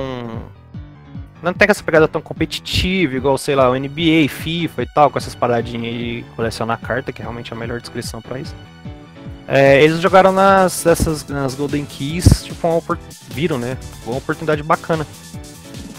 [1.43, 5.17] Não tem essa pegada tão competitiva, igual, sei lá, o NBA, FIFA e tal, com
[5.17, 8.55] essas paradinhas aí, colecionar carta, que é realmente a melhor descrição pra isso.
[9.47, 12.81] É, eles jogaram nas, essas, nas Golden Keys, tipo, uma
[13.29, 13.77] viram, né?
[14.07, 15.05] Uma oportunidade bacana.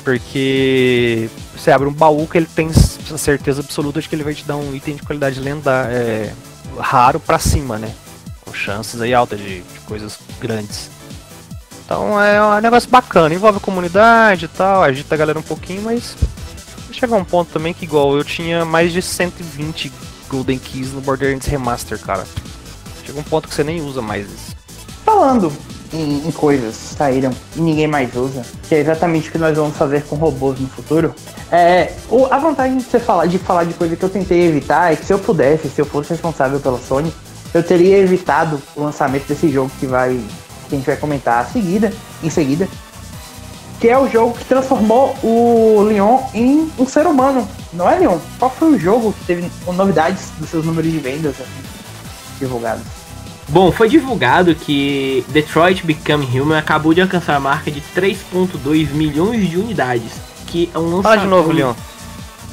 [0.06, 4.34] Porque você abre um baú que ele tem a certeza absoluta de que ele vai
[4.34, 6.32] te dar um item de qualidade lendária, é,
[6.78, 7.92] raro pra cima, né?
[8.54, 10.92] chances aí altas de, de coisas grandes.
[11.84, 15.82] Então é um negócio bacana, envolve a comunidade e tal, agita a galera um pouquinho,
[15.82, 16.16] mas
[16.92, 19.92] chegar um ponto também que igual eu tinha mais de 120
[20.28, 22.24] Golden Keys no Borderlands Remaster, cara.
[23.04, 24.56] Chega um ponto que você nem usa mais isso.
[25.04, 25.52] Falando
[25.92, 29.76] em, em coisas saíram e ninguém mais usa, que é exatamente o que nós vamos
[29.76, 31.14] fazer com robôs no futuro,
[31.50, 34.92] é, o, a vantagem de você falar de falar de coisa que eu tentei evitar
[34.92, 37.12] é que se eu pudesse, se eu fosse responsável pela Sony,
[37.54, 40.20] eu teria evitado o lançamento desse jogo que vai
[40.68, 42.68] que a gente vai comentar a seguida, em seguida,
[43.80, 47.46] que é o jogo que transformou o Leon em um ser humano.
[47.72, 48.18] Não é, Leon?
[48.38, 51.62] Qual foi o jogo que teve novidades dos seus números de vendas assim,
[52.40, 52.95] divulgados?
[53.48, 59.48] Bom, foi divulgado que Detroit Become Human acabou de alcançar a marca de 3.2 milhões
[59.48, 60.12] de unidades,
[60.46, 61.02] que é um lançamento...
[61.02, 61.74] Fala de novo, Leon.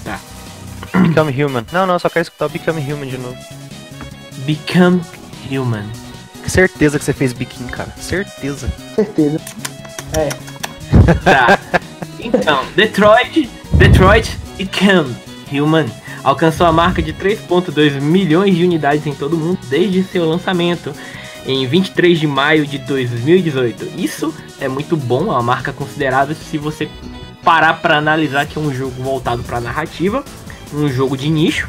[0.03, 0.19] Tá.
[0.99, 1.65] Become Human.
[1.71, 3.37] Não, não, só quero escutar o Become Human de novo.
[4.45, 5.01] Become
[5.49, 5.85] Human.
[6.45, 7.89] Certeza que você fez biquinho, cara.
[7.97, 8.71] Certeza.
[8.95, 9.41] Certeza.
[10.15, 10.29] É.
[11.23, 11.59] Tá.
[12.25, 15.13] Então, Detroit, Detroit Become
[15.51, 15.87] Human
[16.23, 20.93] alcançou a marca de 3.2 milhões de unidades em todo o mundo desde seu lançamento
[21.45, 23.91] em 23 de maio de 2018.
[23.97, 26.87] Isso é muito bom, é uma marca considerável se você
[27.43, 30.23] parar para analisar que é um jogo voltado para narrativa,
[30.73, 31.67] um jogo de nicho,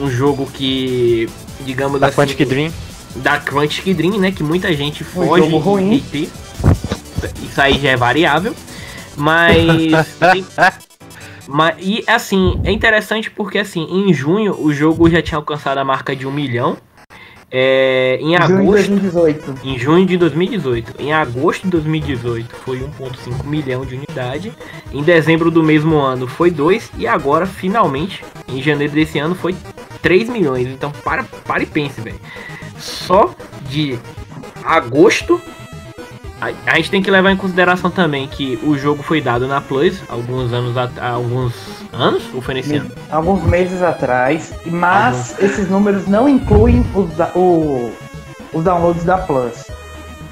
[0.00, 1.28] um jogo que,
[1.60, 2.72] digamos Da assim, Quantic Dream.
[3.16, 5.92] da Quantic Dream, né, que muita gente Um foge jogo ruim.
[5.96, 6.30] e ter.
[7.42, 8.54] Isso aí já é variável,
[9.16, 10.46] mas tem-
[11.52, 15.84] mas, e assim, é interessante porque assim, em junho o jogo já tinha alcançado a
[15.84, 16.76] marca de um milhão.
[17.52, 19.60] É, em Junho de agosto, 2018.
[19.64, 20.94] em junho de 2018.
[21.00, 24.52] Em agosto de 2018 foi 1.5 milhão de unidade.
[24.92, 29.56] Em dezembro do mesmo ano foi 2 e agora finalmente em janeiro desse ano foi
[30.00, 30.68] 3 milhões.
[30.68, 32.20] Então para, para e pense, velho.
[32.78, 33.98] Só de
[34.62, 35.42] agosto
[36.40, 39.60] a, a gente tem que levar em consideração também que o jogo foi dado na
[39.60, 41.54] Plus alguns anos alguns
[41.92, 42.90] anos ou foi nesse ano?
[43.10, 47.92] Alguns meses atrás, mas esses números não incluem os, da- o-
[48.52, 49.70] os downloads da Plus.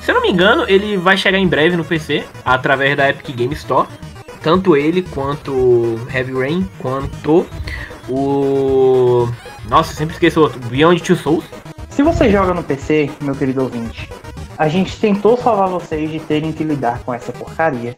[0.00, 3.34] Se eu não me engano, ele vai chegar em breve no PC através da Epic
[3.36, 3.86] Game Store.
[4.42, 7.44] Tanto ele quanto Heavy Rain, quanto
[8.08, 9.28] o.
[9.68, 10.58] Nossa, sempre esqueço outro.
[10.68, 11.44] Beyond Two Souls.
[11.90, 14.08] Se você joga no PC, meu querido ouvinte,
[14.58, 17.96] a gente tentou salvar vocês de terem que lidar com essa porcaria.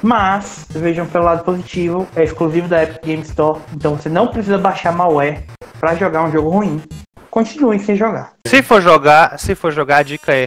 [0.00, 4.56] Mas, vejam pelo lado positivo, é exclusivo da Epic Game Store, então você não precisa
[4.56, 5.44] baixar malware
[5.80, 6.80] pra jogar um jogo ruim.
[7.28, 8.34] Continuem sem jogar.
[8.46, 10.46] Se for jogar, se for jogar, a dica é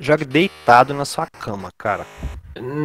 [0.00, 2.06] jogue deitado na sua cama, cara.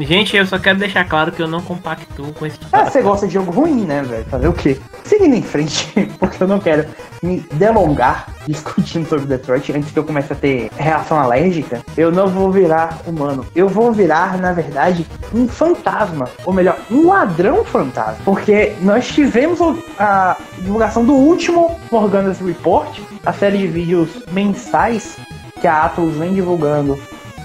[0.01, 3.01] Gente, eu só quero deixar claro que eu não compactuo com esse tipo Ah, você
[3.01, 4.26] gosta de jogo ruim, né, velho?
[4.26, 4.80] Fazer o quê?
[5.03, 6.88] Seguindo em frente, porque eu não quero
[7.22, 11.84] me delongar discutindo sobre Detroit antes que eu comece a ter reação alérgica.
[11.95, 13.45] Eu não vou virar humano.
[13.55, 16.28] Eu vou virar, na verdade, um fantasma.
[16.45, 18.17] Ou melhor, um ladrão fantasma.
[18.26, 19.59] Porque nós tivemos
[19.99, 25.17] a divulgação do último Morgana's Report, a série de vídeos mensais
[25.61, 26.97] que a Atlus vem divulgando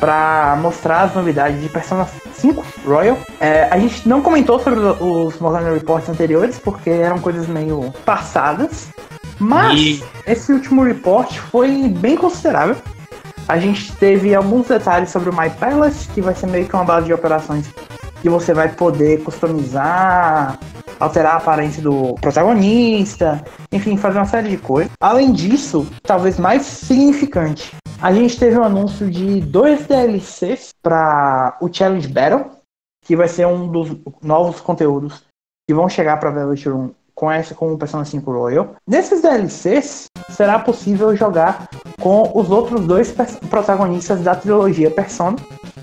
[0.04, 3.16] para mostrar as novidades de Persona 5 Royal.
[3.40, 8.88] É, a gente não comentou sobre os Morgana Reports anteriores, porque eram coisas meio passadas.
[9.38, 12.76] Mas E- esse último report foi bem considerável.
[13.48, 16.84] A gente teve alguns detalhes sobre o My Palace, que vai ser meio que uma
[16.84, 17.64] base de operações
[18.20, 20.58] que você vai poder customizar,
[21.00, 23.42] alterar a aparência do protagonista,
[23.72, 24.92] enfim, fazer uma série de coisas.
[25.00, 27.72] Além disso, talvez mais significante,
[28.04, 32.50] a gente teve um anúncio de dois DLCs para o Challenge Battle,
[33.02, 35.22] que vai ser um dos novos conteúdos
[35.66, 38.74] que vão chegar para Velvet Room com essa com o Persona 5 Royal.
[38.86, 41.66] Nesses DLCs será possível jogar
[41.98, 43.10] com os outros dois
[43.48, 45.38] protagonistas da trilogia Persona,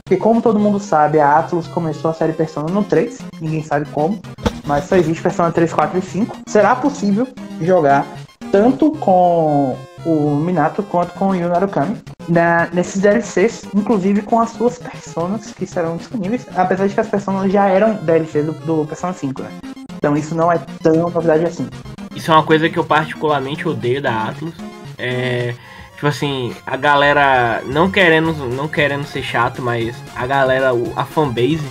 [0.07, 3.89] que como todo mundo sabe, a Atlus começou a série Persona no 3, ninguém sabe
[3.89, 4.22] como,
[4.63, 6.38] mas só existe Persona 3, 4 e 5.
[6.47, 7.28] Será possível
[7.59, 8.05] jogar
[8.51, 11.97] tanto com o Minato quanto com o Yu Narukami
[12.27, 17.07] na, nesses DLCs, inclusive com as suas personas que serão disponíveis, apesar de que as
[17.07, 19.51] personas já eram DLC do, do Persona 5, né?
[19.97, 21.67] Então isso não é tão novidade assim.
[22.15, 24.53] Isso é uma coisa que eu particularmente odeio da Atlus.
[24.97, 25.53] É.
[25.93, 31.61] Tipo assim, a galera não querendo, não querendo ser chato, mas a galera, a fanbase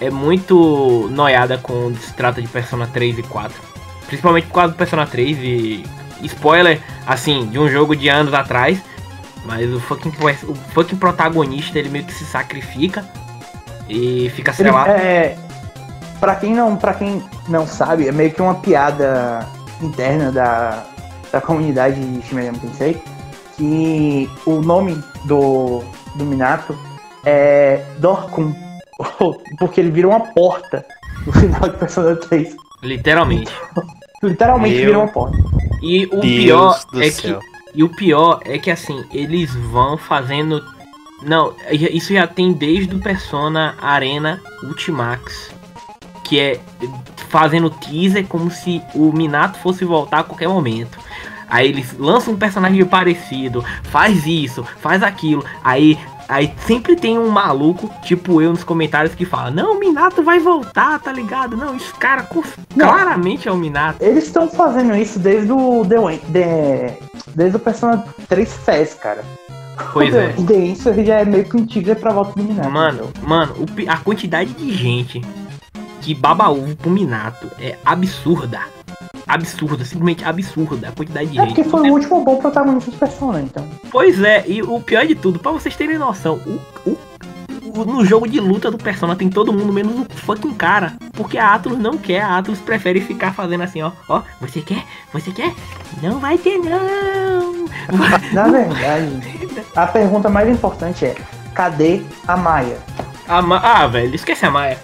[0.00, 3.56] é muito noiada quando se trata de Persona 3 e 4.
[4.08, 5.84] Principalmente por causa do Persona 3 e
[6.26, 8.80] spoiler, assim, de um jogo de anos atrás.
[9.44, 10.12] Mas o fucking,
[10.48, 13.04] o fucking protagonista ele meio que se sacrifica
[13.88, 14.88] e fica, sei Ele, lá.
[14.88, 15.36] é,
[16.20, 19.46] pra, quem não, pra quem não sabe, é meio que uma piada
[19.80, 20.84] interna da,
[21.32, 23.02] da comunidade de Shin Megami Tensei,
[23.56, 25.82] que o nome do,
[26.14, 26.78] do Minato
[27.24, 28.54] é Dorkun,
[29.58, 30.84] porque ele vira uma porta
[31.26, 32.54] no final de Persona 3.
[32.82, 33.52] Literalmente.
[34.22, 35.38] Literalmente Meu vira uma porta.
[35.82, 37.38] E o Deus pior é céu.
[37.38, 37.50] que.
[37.72, 40.62] E o pior é que assim, eles vão fazendo.
[41.22, 45.50] Não, isso já tem desde o Persona Arena Ultimax.
[46.24, 46.60] Que é
[47.28, 50.98] fazendo teaser como se o Minato fosse voltar a qualquer momento.
[51.48, 55.44] Aí eles lançam um personagem parecido, faz isso, faz aquilo.
[55.64, 55.98] Aí,
[56.30, 60.38] aí sempre tem um maluco, tipo eu nos comentários, que fala: Não, o Minato vai
[60.38, 61.56] voltar, tá ligado?
[61.56, 62.26] Não, esse cara
[62.74, 64.02] claramente é o Minato.
[64.02, 65.96] Eles estão fazendo isso desde o The,
[66.32, 66.98] The-
[67.34, 69.24] desde o Persona 3 FES, cara.
[69.92, 70.34] Pois é.
[70.38, 72.70] O The Answer já é meio que um tigre pra volta do Minato.
[72.70, 73.54] Mano, mano,
[73.88, 75.20] a quantidade de gente
[76.00, 78.60] que baba ovo pro Minato é absurda.
[79.34, 81.54] Absurda, simplesmente absurda a quantidade de É gente.
[81.54, 83.64] porque foi o último bom protagonista de Persona, então.
[83.90, 86.98] Pois é, e o pior de tudo, pra vocês terem noção, o, o-
[87.86, 90.94] no jogo de luta do Persona tem todo mundo menos o fucking cara.
[91.12, 93.92] Porque a Atlus não quer, a Atlus prefere ficar fazendo assim, ó.
[94.08, 94.82] Ó, você quer?
[95.12, 95.54] Você quer?
[96.02, 97.66] Não vai ter não.
[98.32, 99.20] Na verdade,
[99.76, 101.14] a pergunta mais importante é:
[101.54, 102.78] cadê a Maia?
[103.28, 104.76] A Ma- ah, velho, esquece a Maia.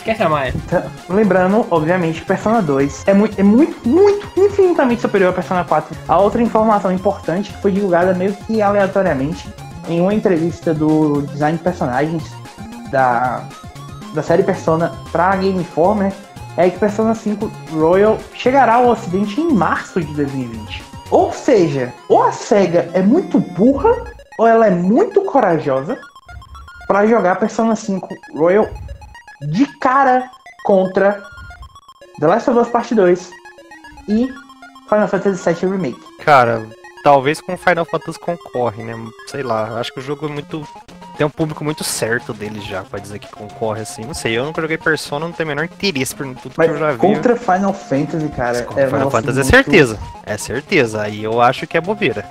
[0.00, 0.54] Esquece a Maia.
[0.56, 5.94] Então, lembrando, obviamente, Persona 2 é muito, é muito, muito, infinitamente superior a Persona 4.
[6.08, 9.46] A outra informação importante que foi divulgada meio que aleatoriamente
[9.90, 12.22] em uma entrevista do design de personagens
[12.90, 13.44] da,
[14.14, 16.14] da série Persona pra Game Informer
[16.56, 20.82] é que Persona 5 Royal chegará ao ocidente em março de 2020.
[21.10, 23.94] Ou seja, ou a SEGA é muito burra
[24.38, 25.98] ou ela é muito corajosa
[26.86, 28.66] pra jogar Persona 5 Royal
[29.42, 30.30] de cara
[30.64, 31.22] contra
[32.20, 33.30] The Last of Us Part 2
[34.08, 34.28] e
[34.88, 36.00] Final Fantasy VII Remake.
[36.24, 36.66] Cara,
[37.04, 38.94] talvez com Final Fantasy concorre, né?
[39.28, 40.66] Sei lá, acho que o jogo é muito.
[41.16, 44.02] Tem um público muito certo dele já, pra dizer que concorre assim.
[44.04, 46.78] Não sei, eu nunca joguei Persona, não tenho o menor interesse por tudo que eu
[46.78, 47.00] já Mas vi.
[47.00, 49.98] contra Final Fantasy, cara, Contra é Final Fantasy é muito- certeza.
[50.24, 51.02] É certeza.
[51.02, 52.24] Aí eu acho que é bobeira.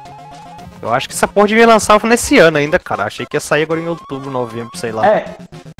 [0.81, 3.03] Eu acho que essa porra devia lançar nesse ano ainda, cara.
[3.03, 5.05] Achei que ia sair agora em outubro, novembro, sei lá.
[5.05, 5.25] É,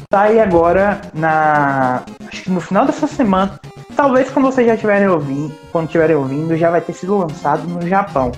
[0.09, 2.03] tá aí agora na.
[2.27, 3.59] Acho que no final dessa semana.
[3.95, 7.85] Talvez quando vocês já estiverem ouvindo, quando estiverem ouvindo, já vai ter sido lançado no
[7.87, 8.31] Japão.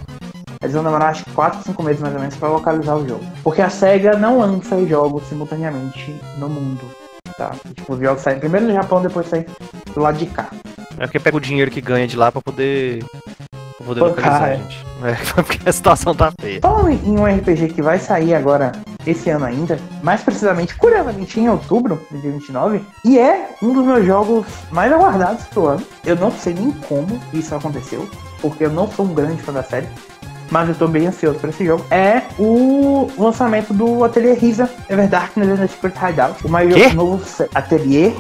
[0.62, 3.24] Eles vão demorar acho que 4, 5 meses mais ou menos pra localizar o jogo.
[3.44, 6.82] Porque a SEGA não lança jogos simultaneamente no mundo.
[7.36, 7.52] Tá?
[7.76, 9.46] Tipo, os jogos saem primeiro no Japão, depois saem
[9.94, 10.50] do lado de cá.
[11.00, 13.04] É porque pega o dinheiro que ganha de lá pra poder.
[13.82, 14.58] Pra poder Bancar, localizar, é.
[14.58, 14.86] gente.
[15.04, 16.60] É, porque a situação tá feia.
[16.62, 18.72] Falando em um RPG que vai sair agora,
[19.06, 24.06] esse ano ainda, mais precisamente, curiosamente, em outubro de 29, e é um dos meus
[24.06, 25.84] jogos mais aguardados pro ano.
[26.06, 28.08] Eu não sei nem como isso aconteceu,
[28.42, 29.88] porque eu não sou um grande fã da série,
[30.52, 31.84] mas eu tô bem ansioso pra esse jogo.
[31.90, 36.94] É o lançamento do Atelier Risa Ever Darkness and the Secret Hideout, o mais Quê?
[36.94, 37.24] novo
[37.56, 38.14] Atelier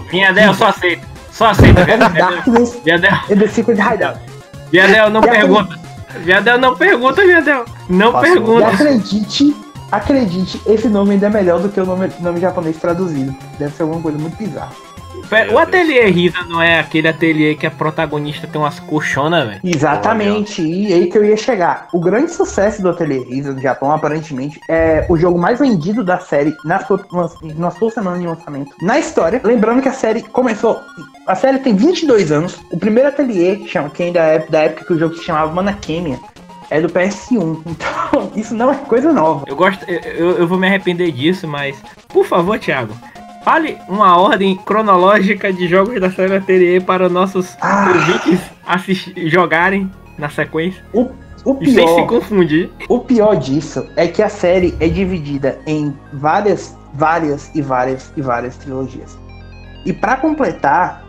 [0.58, 1.12] só aceita.
[1.32, 2.32] Só aceita, Ever Vinhadel.
[2.32, 4.31] Darkness Vinhadel, and the Secret Hideout.
[4.72, 5.80] Vinhadel, não E pergunta.
[6.20, 7.66] Viadel, não pergunta, Viadel.
[7.90, 8.28] Não Passou.
[8.30, 8.68] E pergunta.
[8.68, 9.56] acredite,
[9.92, 13.36] acredite, esse nome ainda é melhor do que o nome, nome japonês traduzido.
[13.58, 14.72] Deve ser alguma coisa muito bizarra.
[15.32, 19.62] Pera, O ateliê Risa não é aquele ateliê que a protagonista tem umas colchonas, velho?
[19.64, 21.88] Exatamente, e aí que eu ia chegar.
[21.94, 26.20] O grande sucesso do Atelier Risa do Japão, aparentemente, é o jogo mais vendido da
[26.20, 27.04] série na sua,
[27.58, 29.40] na sua semana de lançamento na história.
[29.44, 30.80] Lembrando que a série começou.
[31.26, 32.60] A série tem 22 anos.
[32.72, 33.56] O primeiro ateliê,
[33.94, 36.20] que ainda é da época que o jogo se chamava Manakemia,
[36.70, 37.62] é do PS1.
[38.12, 39.46] Então, isso não é coisa nova.
[39.48, 41.78] Eu gosto, eu, eu- eu vou me arrepender disso, mas
[42.10, 42.94] por favor, Thiago,
[43.44, 47.88] fale uma ordem cronológica de jogos da série Ateliê para nossos Ah.
[47.96, 51.10] ouvintes assistir, jogarem na sequência O,
[51.46, 52.08] o e sem se pior.
[52.08, 52.70] confundir.
[52.88, 58.22] O pior disso é que a série é dividida em várias, várias e várias e
[58.22, 59.18] várias trilogias.
[59.86, 61.04] E pra completar,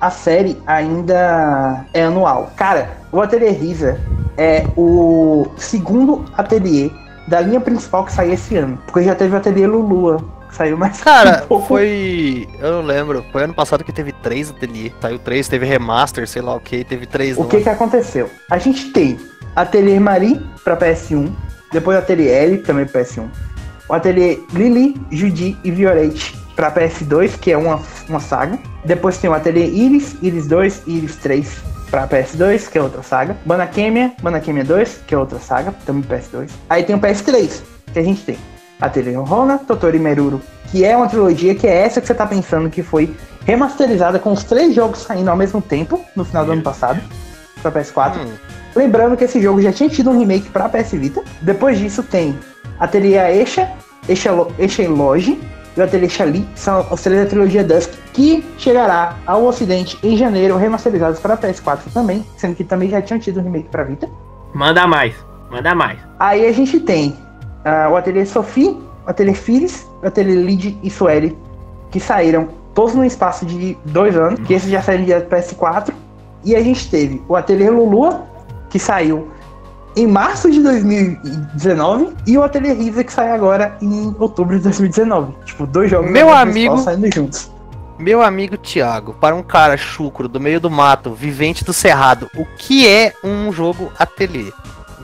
[0.00, 2.50] a série ainda é anual.
[2.56, 4.00] Cara, o Ateliê Risa
[4.38, 6.90] é o segundo ateliê
[7.28, 8.78] da linha principal que saiu esse ano.
[8.86, 10.22] Porque já teve o Ateliê Lulua,
[10.54, 12.48] saiu mais Cara, um foi.
[12.60, 13.24] Eu não lembro.
[13.32, 14.92] Foi ano passado que teve três ateliê.
[15.00, 17.36] Saiu três, teve remaster, sei lá o que, teve três.
[17.36, 17.60] O que é?
[17.62, 18.30] que aconteceu?
[18.50, 19.18] A gente tem
[19.54, 21.30] Ateliê Marie para PS1,
[21.72, 23.28] depois Ateliê L também para PS1,
[23.88, 28.58] o Ateliê Lily, Judy e Violette para PS2, que é uma, uma saga.
[28.84, 33.02] Depois tem o Ateliê Iris, Iris 2 e Iris 3 para PS2, que é outra
[33.02, 33.36] saga.
[33.44, 36.50] Manakemia, Manakemia 2, que é outra saga, também PS2.
[36.70, 37.60] Aí tem o PS3,
[37.92, 38.38] que a gente tem
[38.80, 42.68] Ateliê Rona, Totori Meruru, que é uma trilogia que é essa que você tá pensando
[42.68, 43.14] que foi
[43.44, 47.00] remasterizada com os três jogos saindo ao mesmo tempo no final do ano passado
[47.62, 48.16] para PS4.
[48.18, 48.32] Hum,
[48.74, 51.22] Lembrando que esse jogo já tinha tido um remake para PS Vita.
[51.40, 52.36] Depois disso tem
[52.80, 53.70] Ateliê Eixa,
[54.08, 54.32] Eixa
[54.88, 55.40] Loge
[55.76, 60.16] e o Ateliê Shali, são os três da trilogia Dusk, que chegará ao ocidente em
[60.16, 64.08] janeiro, remasterizados para PS4 também, sendo que também já tinham tido um remake para Vita.
[64.52, 65.14] Manda mais,
[65.50, 65.98] manda mais.
[66.18, 67.16] Aí a gente tem
[67.64, 71.36] uh, o Ateliê Sophie, o Ateliê Firis, o Ateliê Lid e Sueli,
[71.90, 75.92] que saíram todos no espaço de dois anos, que esses já saíram direto para PS4.
[76.44, 78.26] E a gente teve o Ateliê Lulua,
[78.68, 79.28] que saiu
[79.96, 85.32] em março de 2019 e o Ateliê Risa que sai agora em outubro de 2019.
[85.44, 87.50] Tipo, dois jogos Meu amigo saindo juntos.
[87.96, 92.44] Meu amigo Thiago, para um cara chucro do meio do mato, vivente do cerrado, o
[92.58, 94.52] que é um jogo ateliê?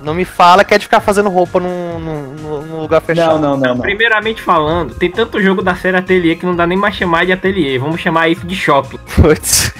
[0.03, 3.39] Não me fala que é de ficar fazendo roupa num, num, num lugar fechado.
[3.39, 6.67] Não, não, não, não, Primeiramente falando, tem tanto jogo da série ateliê que não dá
[6.67, 7.79] nem mais chamar de ateliê.
[7.79, 8.99] Vamos chamar isso de shopping.
[9.17, 9.73] Putz.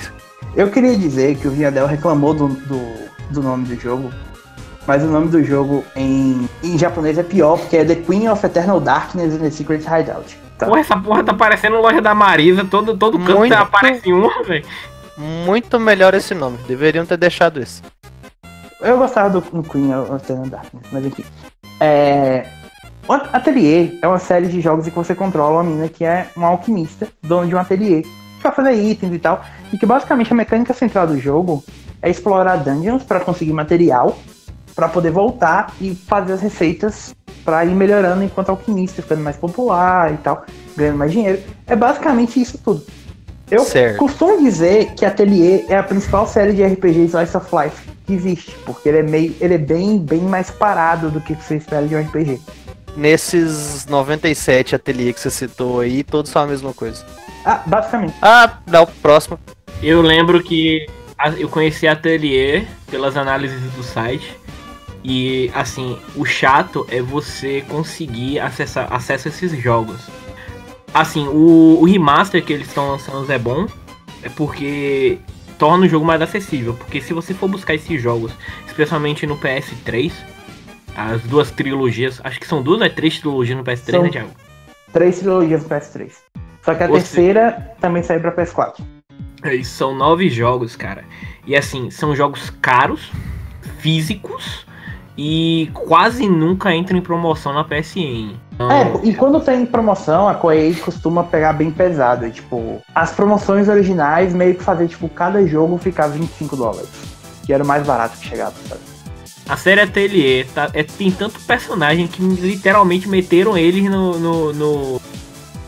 [0.55, 2.95] Eu queria dizer que o Vinhadel reclamou do, do,
[3.31, 4.13] do nome do jogo
[4.87, 8.45] mas o nome do jogo em, em japonês é pior, porque é The Queen of
[8.45, 10.37] Eternal Darkness in the Secret Hideout.
[10.59, 10.67] Tá.
[10.67, 13.55] Porra, essa porra tá parecendo loja da Marisa, todo, todo canto Muito...
[13.55, 14.65] aparece um, velho.
[15.17, 17.83] Muito melhor esse nome, deveriam ter deixado esse.
[18.81, 21.25] Eu gostava do, do Queen Darkness, mas enfim.
[21.81, 22.47] É...
[23.09, 26.29] O Atelier é uma série de jogos em que você controla uma menina que é
[26.37, 28.05] um alquimista, dono de um ateliê,
[28.41, 29.43] pra fazer itens e tal.
[29.73, 31.65] E que basicamente a mecânica central do jogo
[32.01, 34.17] é explorar dungeons para conseguir material
[34.75, 37.15] para poder voltar e fazer as receitas
[37.45, 41.43] para ir melhorando enquanto alquimista, ficando mais popular e tal, ganhando mais dinheiro.
[41.67, 42.83] É basicamente isso tudo.
[43.51, 43.99] Eu certo.
[43.99, 48.57] costumo dizer que Atelier é a principal série de RPG Slice of Life que existe,
[48.67, 51.95] porque ele é meio, ele é bem, bem mais parado do que você espera de
[51.95, 52.41] um RPG.
[52.97, 57.07] Nesses 97 Atelier que você citou aí, todos são a mesma coisa.
[57.45, 58.15] Ah, basicamente.
[58.21, 59.39] Ah, dá o próximo.
[59.81, 60.87] Eu lembro que
[61.39, 64.37] eu conheci Atelier pelas análises do site
[65.05, 70.01] e assim, o chato é você conseguir acessar acesso a esses jogos.
[70.93, 73.67] Assim, o, o remaster que eles estão lançando é bom,
[74.23, 75.19] é porque
[75.61, 76.75] torna o jogo mais acessível.
[76.75, 78.33] Porque se você for buscar esses jogos,
[78.67, 80.11] especialmente no PS3,
[80.97, 84.09] as duas trilogias, acho que são duas ou é três trilogias no PS3, são né,
[84.09, 84.31] Thiago?
[84.93, 86.13] Três trilogias no PS3.
[86.63, 87.01] Só que a você...
[87.01, 88.81] terceira também saiu pra PS4.
[89.43, 91.05] É, são nove jogos, cara.
[91.47, 93.11] E assim, são jogos caros,
[93.79, 94.67] físicos,
[95.17, 98.35] e quase nunca entra em promoção na PSN.
[98.69, 102.27] É, e quando tem promoção, a Koei costuma pegar bem pesado.
[102.27, 106.89] E, tipo, as promoções originais meio que fazer, tipo, cada jogo ficar 25 dólares.
[107.47, 108.81] Que era o mais barato que chegava, sabe?
[109.49, 115.01] A série Atelier tá, é, tem tanto personagem que literalmente meteram eles no, no, no,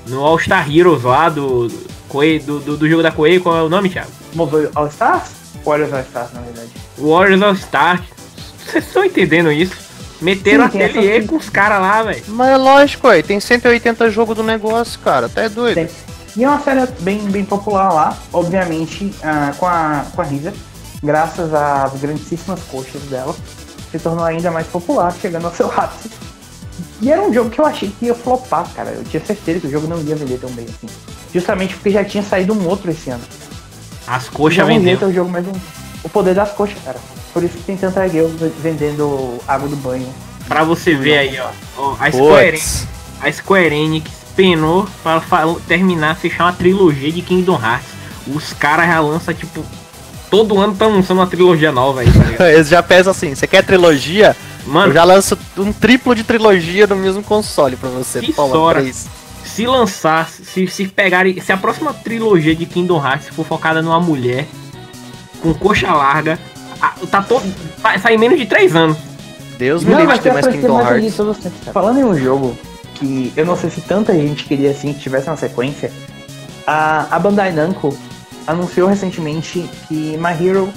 [0.07, 3.41] no All Star Heroes lá do, do, do, do jogo da Koei.
[3.41, 4.11] Qual é o nome, Thiago?
[4.75, 5.43] All Stars?
[5.65, 6.71] Warriors All Stars, na verdade.
[6.99, 8.03] Warriors All Stars
[8.73, 9.77] vocês estão entendendo isso?
[10.23, 12.23] Meteram Sim, ateliê com os caras lá, velho.
[12.29, 13.23] Mas é lógico, ué.
[13.23, 15.27] Tem 180 jogos do negócio, cara.
[15.27, 15.75] Até é doido.
[15.75, 15.89] Tem.
[16.37, 20.55] E é uma série bem, bem popular lá, obviamente, uh, com, a, com a Risa.
[21.03, 23.35] Graças às grandíssimas coxas dela.
[23.91, 26.11] Se tornou ainda mais popular, chegando ao seu ápice.
[27.03, 28.91] E era um jogo que eu achei que ia flopar, cara.
[28.91, 30.87] Eu tinha certeza que o jogo não ia vender tão bem assim.
[31.35, 33.23] Justamente porque já tinha saído um outro esse ano.
[34.07, 35.09] As coxas venderam.
[35.09, 35.53] o jogo mais um.
[36.05, 36.99] O poder das coxas, cara.
[37.33, 38.29] Por isso que tem tanta girl
[38.61, 40.09] vendendo água do banho.
[40.47, 41.51] Pra você ver aí, ó.
[41.79, 42.87] ó a, Square Enix,
[43.21, 45.23] a Square Enix penou pra
[45.67, 47.89] terminar, fechar uma trilogia de Kingdom Hearts.
[48.27, 49.65] Os caras já lançam, tipo,
[50.31, 53.65] todo ano estão lançando uma trilogia nova aí, tá Eles já pensam assim, você quer
[53.65, 54.37] trilogia?
[54.67, 58.21] Mano, eu já lanço um triplo de trilogia no mesmo console pra você.
[58.21, 59.09] Que Toma, três.
[59.45, 61.41] Se lançar, se, se pegarem.
[61.41, 64.47] Se a próxima trilogia de Kingdom Hearts for focada numa mulher
[65.43, 66.39] com coxa larga,
[67.11, 67.43] tá todo.
[68.01, 68.97] Sai em menos de 3 anos.
[69.59, 71.17] Deus me livre de ter mais Kingdom Hearts.
[71.73, 72.57] Falando em um jogo
[72.95, 75.93] que eu não sei se tanta gente queria assim que tivesse uma sequência,
[76.67, 77.97] a, a Bandai Namco
[78.47, 80.73] anunciou recentemente que My Hero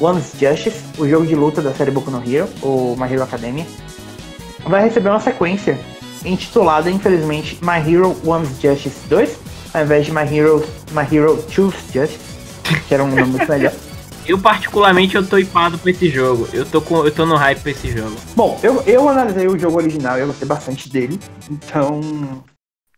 [0.00, 3.66] One's Justice, o jogo de luta da série Boku no Hero, ou My Hero Academia,
[4.64, 5.78] vai receber uma sequência
[6.24, 9.36] intitulada, infelizmente, My Hero One's Justice 2,
[9.74, 12.18] ao invés de My Hero, My Hero Choose Justice,
[12.88, 13.72] que era um nome muito melhor.
[14.30, 16.48] Eu particularmente eu tô hipado pra esse jogo.
[16.52, 18.16] Eu tô, com, eu tô no hype pra esse jogo.
[18.36, 21.18] Bom, eu, eu analisei o jogo original e eu gostei bastante dele.
[21.50, 22.44] Então.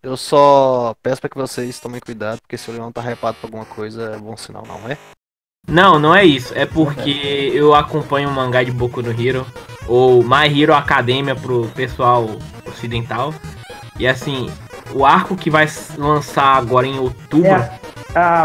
[0.03, 3.47] Eu só peço pra que vocês tomem cuidado, porque se o Leão tá hypado pra
[3.47, 4.99] alguma coisa, é bom sinal, não é?
[5.66, 6.53] Não, não é isso.
[6.55, 9.47] É porque eu acompanho o mangá de Boku no Hero,
[9.89, 12.26] ou My Hero Academia pro pessoal
[12.66, 13.33] ocidental.
[13.99, 14.51] E assim,
[14.95, 15.66] o arco que vai
[15.97, 17.49] lançar agora em outubro.
[17.49, 17.82] É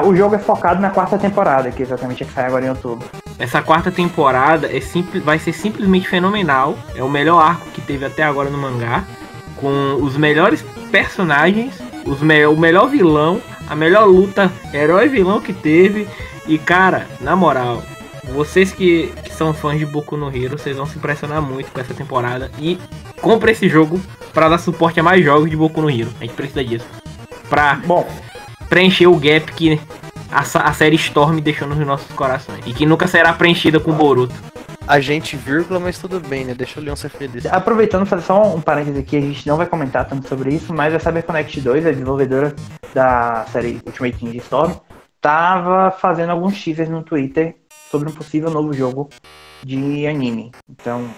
[0.06, 3.08] o jogo é focado na quarta temporada, que exatamente é que sai agora em outubro.
[3.38, 6.78] essa quarta temporada é simples, vai ser simplesmente fenomenal.
[6.96, 9.04] É o melhor arco que teve até agora no mangá.
[9.58, 15.52] Com os melhores personagens, os me o melhor vilão, a melhor luta herói vilão que
[15.52, 16.08] teve.
[16.48, 17.84] E cara, na moral,
[18.32, 21.82] vocês que, que são fãs de Boku no Hero, vocês vão se impressionar muito com
[21.82, 22.50] essa temporada.
[22.58, 22.80] E
[23.22, 24.00] compre esse jogo
[24.34, 26.12] para dar suporte a mais jogos de Boku no Hero.
[26.20, 26.86] A gente precisa disso.
[27.50, 28.08] Pra Bom,
[28.70, 29.80] preencher o gap que
[30.32, 32.60] a, a série Storm deixou nos nossos corações.
[32.66, 34.36] E que nunca será preenchida com Boruto.
[34.88, 36.54] A gente, vírgula, mas tudo bem, né?
[36.54, 37.46] Deixa o Leon ser feliz.
[37.46, 40.94] aproveitando, fazer só um parênteses aqui, a gente não vai comentar tanto sobre isso, mas
[40.94, 42.56] a CyberConnect 2, a desenvolvedora
[42.94, 44.76] da série Ultimate Ninja Storm,
[45.20, 47.58] tava fazendo alguns teasers no Twitter
[47.92, 49.10] sobre um possível novo jogo
[49.62, 50.52] de anime.
[50.70, 51.10] Então,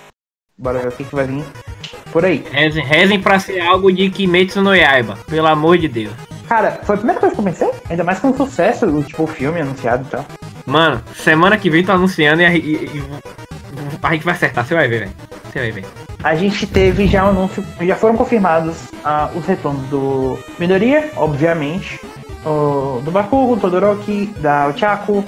[0.60, 1.44] bora ver o que, que vai vir
[2.12, 2.44] por aí.
[2.52, 5.18] Rezem, rezem pra ser algo de Kimetsu no Yaiba.
[5.28, 6.14] Pelo amor de Deus.
[6.48, 9.24] Cara, foi a primeira coisa que eu pensei, ainda mais com o sucesso, o tipo,
[9.24, 10.26] o filme anunciado e tal.
[10.66, 13.04] Mano, semana que vem tô anunciando e, a- e- e-
[14.02, 14.66] a gente vai acertar.
[14.66, 15.12] Você vai ver, velho.
[15.52, 15.86] Você vai ver.
[16.24, 22.00] A gente teve já um anúncio, já foram confirmados ah, os retornos do Midoriya, obviamente,
[22.46, 25.24] o, do Bakugo, do Todoroki, da Ochako,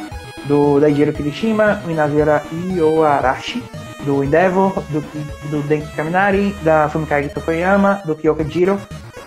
[0.45, 3.63] do Daijiro Kirishima, o Inazura Ioarashi,
[4.05, 5.01] do Endeavor, do,
[5.49, 8.79] do Denki Kaminari, da Fumikage Tokoyama, do Kyoka Jiro,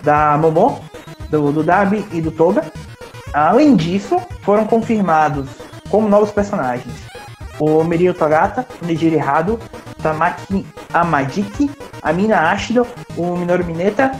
[0.03, 0.83] da Momo,
[1.29, 2.63] do, do Dabi e do Toga.
[3.33, 5.49] Além disso, foram confirmados
[5.89, 7.05] como novos personagens
[7.59, 9.59] o Mirio Togata, o Nijiri Hado,
[10.01, 11.69] Tamaki Amadiki,
[12.01, 14.11] a Mina Ashido, o Minoru Mineta,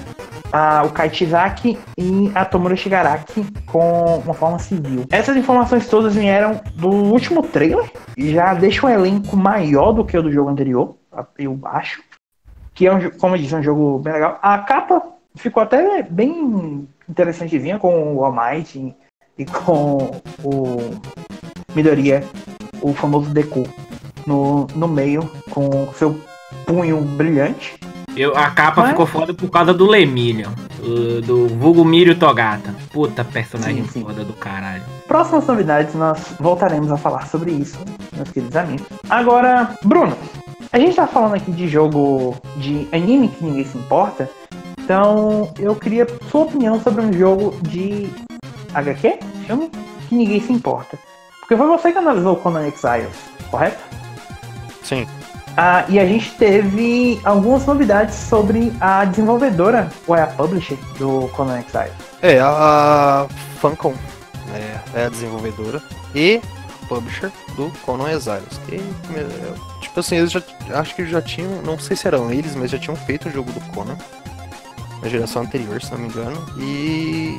[0.51, 3.45] a, o Kaichizaki e a Tomura Shigaraki
[3.75, 5.03] com uma forma civil.
[5.11, 10.17] Essas informações todas vieram do último trailer e já deixa um elenco maior do que
[10.17, 10.95] o do jogo anterior,
[11.37, 12.01] eu acho.
[12.73, 14.39] Que é, um, como eu disse, é um jogo bem legal.
[14.41, 15.03] A capa
[15.35, 18.33] ficou até bem interessantezinha com o All
[19.37, 20.77] e com o
[21.75, 22.23] Midoriya
[22.81, 23.67] o famoso Deku
[24.25, 26.17] no, no meio com seu
[26.65, 27.77] punho brilhante.
[28.15, 30.49] Eu, a capa Mas- ficou foda por causa do Lemillion.
[30.81, 32.73] o- Do vulgo Mirio Togata.
[32.93, 34.01] Puta personagem Sim, sim.
[34.03, 34.83] foda do caralho.
[35.07, 37.77] Próximas novidades nós voltaremos a falar sobre isso,
[38.15, 38.85] meus queridos amigos.
[39.09, 40.15] Agora, Bruno,
[40.71, 44.29] a gente tá falando aqui de jogo de anime que ninguém se importa,
[44.79, 48.07] então eu queria sua opinião sobre um jogo de
[48.75, 49.71] HQ, filme,
[50.07, 50.99] que ninguém se importa.
[51.39, 53.15] Porque foi você que analisou o Conan Exiles,
[53.49, 53.79] correto?
[54.83, 55.07] Sim.
[55.57, 61.29] Ah, e a gente teve algumas novidades sobre a desenvolvedora, ou é a publisher, do
[61.29, 61.93] Conan Exile.
[62.21, 63.25] É, a
[63.59, 63.93] Funcom
[64.47, 65.81] né, é a desenvolvedora
[66.13, 66.41] e
[66.89, 68.59] publisher do Conan Exiles.
[68.69, 70.41] E, é, tipo assim, eles já
[70.73, 73.51] acho que já tinham, não sei se eram eles, mas já tinham feito o jogo
[73.51, 73.97] do Conan
[75.01, 76.45] na geração anterior, se não me engano.
[76.57, 77.37] E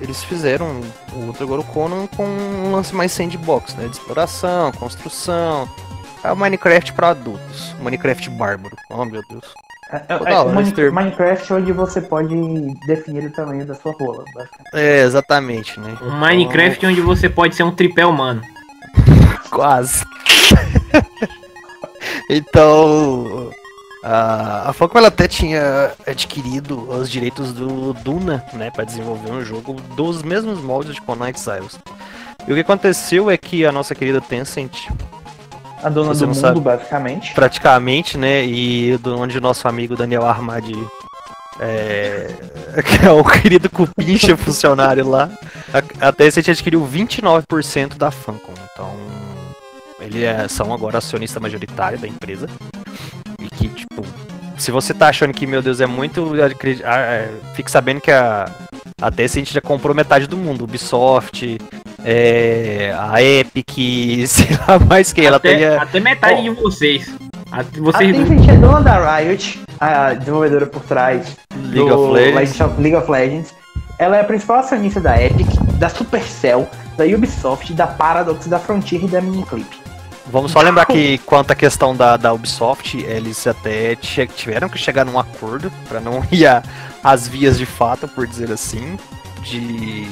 [0.00, 0.80] eles fizeram
[1.12, 5.68] o outro agora o Conan com um lance mais sandbox, né, de exploração, construção.
[6.24, 8.76] É o Minecraft para adultos, Minecraft bárbaro.
[8.90, 9.44] Oh meu Deus.
[9.90, 10.90] É, é, é hora Mine-.
[10.90, 12.34] Minecraft onde você pode
[12.86, 14.24] definir o tamanho da sua rola.
[14.74, 15.96] É, exatamente, né?
[16.02, 18.42] Um Minecraft onde você pode ser um tripé humano.
[19.50, 20.04] Quase.
[22.28, 23.50] então,
[24.04, 29.42] a, a Falcom ela até tinha adquirido os direitos do Duna, né, para desenvolver um
[29.42, 31.78] jogo dos mesmos moldes de Conan Exiles.
[32.46, 34.88] E o que aconteceu é que a nossa querida Tencent,
[35.82, 36.60] A dona do mundo, sabe.
[36.60, 37.32] basicamente.
[37.34, 40.76] praticamente, né, e do onde o nosso amigo Daniel Armadi
[41.60, 42.34] é,
[42.82, 45.28] que é o querido cupincha funcionário lá,
[45.72, 48.54] a, a Tencent adquiriu 29% da Funcom.
[48.72, 48.96] Então,
[50.00, 52.48] eles é, são agora acionista majoritário da empresa.
[53.40, 54.04] E que, tipo,
[54.56, 56.32] se você tá achando que, meu Deus, é muito.
[56.84, 58.48] ah, é, Fique sabendo que a,
[59.00, 60.64] a Tencent já comprou metade do mundo.
[60.64, 61.58] Ubisoft,
[62.10, 63.68] é, a Epic,
[64.26, 65.26] sei lá mais quem.
[65.26, 65.62] Ela tem.
[65.64, 67.08] a- até metade de vocês.
[67.52, 72.80] A- A Vocês Tencent é dona da Riot, a desenvolvedora por trás League do of
[72.80, 73.54] League of Legends.
[73.98, 75.46] Ela é a principal acionista da Epic,
[75.78, 79.66] da Supercell, da Ubisoft, da Paradox, da Frontier e da Miniclip.
[80.30, 85.04] Vamos só lembrar que quanto à questão da, da Ubisoft, eles até tiveram que chegar
[85.06, 86.62] num acordo para não ir a-
[87.02, 88.98] às vias de fato, por dizer assim,
[89.42, 90.06] de,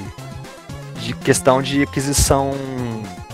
[1.07, 2.53] de questão de aquisição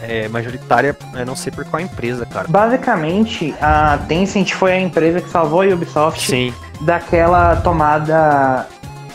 [0.03, 2.47] é, majoritária, eu não sei por qual empresa, cara.
[2.49, 6.53] Basicamente, a Tencent foi a empresa que salvou a Ubisoft Sim,
[6.83, 8.67] daquela tomada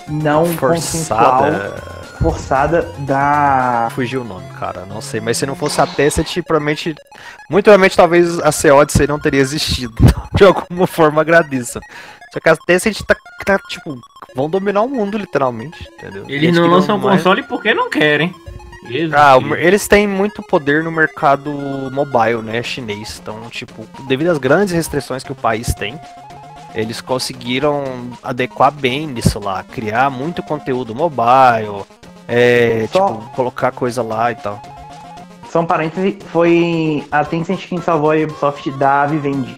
[0.07, 1.43] não consensual,
[2.17, 2.81] forçada.
[2.99, 3.89] da.
[3.91, 5.19] Fugiu o nome, cara, não sei.
[5.19, 6.95] Mas se não fosse a Tencent, provavelmente.
[7.49, 9.95] Muito provavelmente, talvez a Odyssey não teria existido.
[10.35, 11.79] De alguma forma, agradeça.
[12.33, 13.15] Só que a Tencent tá,
[13.45, 13.97] tá, tipo,
[14.35, 16.25] vão dominar o mundo, literalmente, entendeu?
[16.27, 18.33] eles não lançam console porque não querem.
[18.87, 21.51] Jesus Ah, eles têm muito poder no mercado
[21.91, 23.19] mobile, né, chinês.
[23.21, 25.99] Então, tipo, devido às grandes restrições que o país tem,
[26.73, 27.83] eles conseguiram
[28.23, 31.85] adequar bem nisso lá, criar muito conteúdo mobile,
[32.27, 34.61] é, Só- tipo, colocar coisa lá e tal.
[35.49, 39.55] Só um parêntese, foi a Tencent quem salvou a Ubisoft da Vivendi.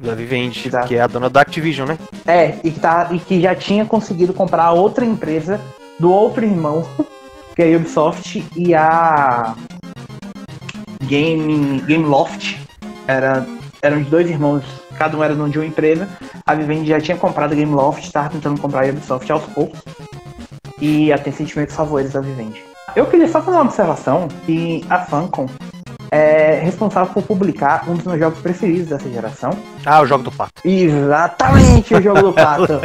[0.00, 0.86] Da Vivendi, Exato.
[0.88, 1.98] que é a dona da Activision, né?
[2.26, 5.60] É, e que, tá, e que já tinha conseguido comprar outra empresa
[5.98, 6.86] do outro irmão,
[7.56, 9.54] que é a Ubisoft e a
[11.02, 12.56] Game, Game Loft.
[13.06, 13.46] Era,
[13.82, 14.62] eram os dois irmãos,
[14.96, 16.08] cada um era dono de uma empresa.
[16.46, 19.80] A Vivendi já tinha comprado a Game Loft, estava tentando comprar a Ubisoft aos poucos.
[20.80, 22.62] E a que salvou eles da Vivendi.
[22.96, 25.46] Eu queria só fazer uma observação que a Funcom
[26.10, 29.50] é responsável por publicar um dos meus jogos preferidos dessa geração.
[29.86, 30.52] Ah, o jogo do pato.
[30.64, 32.80] Exatamente o jogo do pato.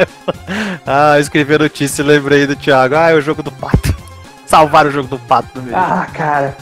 [0.86, 2.94] Ah, eu escrevi a notícia e lembrei do Thiago.
[2.94, 3.94] Ah, é o jogo do pato.
[4.46, 5.76] Salvaram o jogo do pato no meio.
[5.76, 6.56] Ah, cara.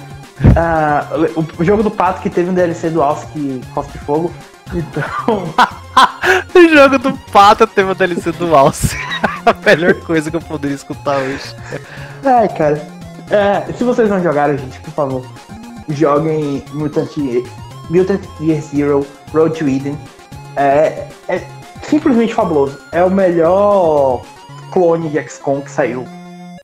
[0.56, 1.06] Ah,
[1.36, 4.32] o, o jogo do pato que teve um DLC do Alce que cospe fogo.
[4.72, 5.54] Então.
[6.54, 8.96] O jogo do pato teve a DLC do Alce.
[9.44, 11.54] a melhor coisa que eu poderia escutar hoje.
[12.24, 12.80] Ai, cara.
[13.30, 15.26] É, se vocês não jogaram, gente, por favor,
[15.88, 17.10] joguem Mutant,
[17.90, 19.98] Mutant Year Zero Road to Eden.
[20.56, 21.46] É, é
[21.82, 22.78] simplesmente fabuloso.
[22.92, 24.22] É o melhor
[24.72, 26.06] clone de XCOM que saiu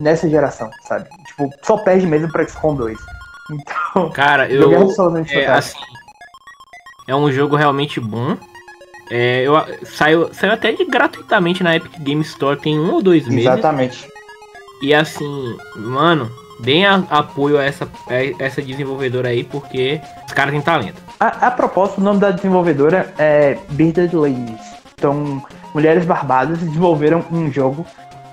[0.00, 1.08] nessa geração, sabe?
[1.26, 2.98] Tipo, só perde mesmo pra XCOM 2.
[3.52, 4.72] Então, Cara, eu.
[5.28, 5.78] É, assim.
[7.08, 8.36] É um jogo realmente bom.
[9.10, 9.54] É, eu,
[9.84, 13.46] saiu, saiu até de gratuitamente na Epic Game Store tem um ou dois meses.
[13.46, 14.08] Exatamente.
[14.82, 16.30] E assim, mano,
[16.60, 21.02] deem a- apoio a essa, a essa desenvolvedora aí, porque os caras têm talento.
[21.18, 24.60] A, a propósito, o nome da desenvolvedora é Bearded Ladies.
[24.96, 25.42] Então,
[25.74, 27.84] mulheres barbadas desenvolveram um jogo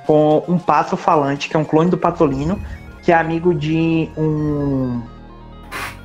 [0.05, 2.61] com um pato falante, que é um clone do Patolino,
[3.03, 5.01] que é amigo de um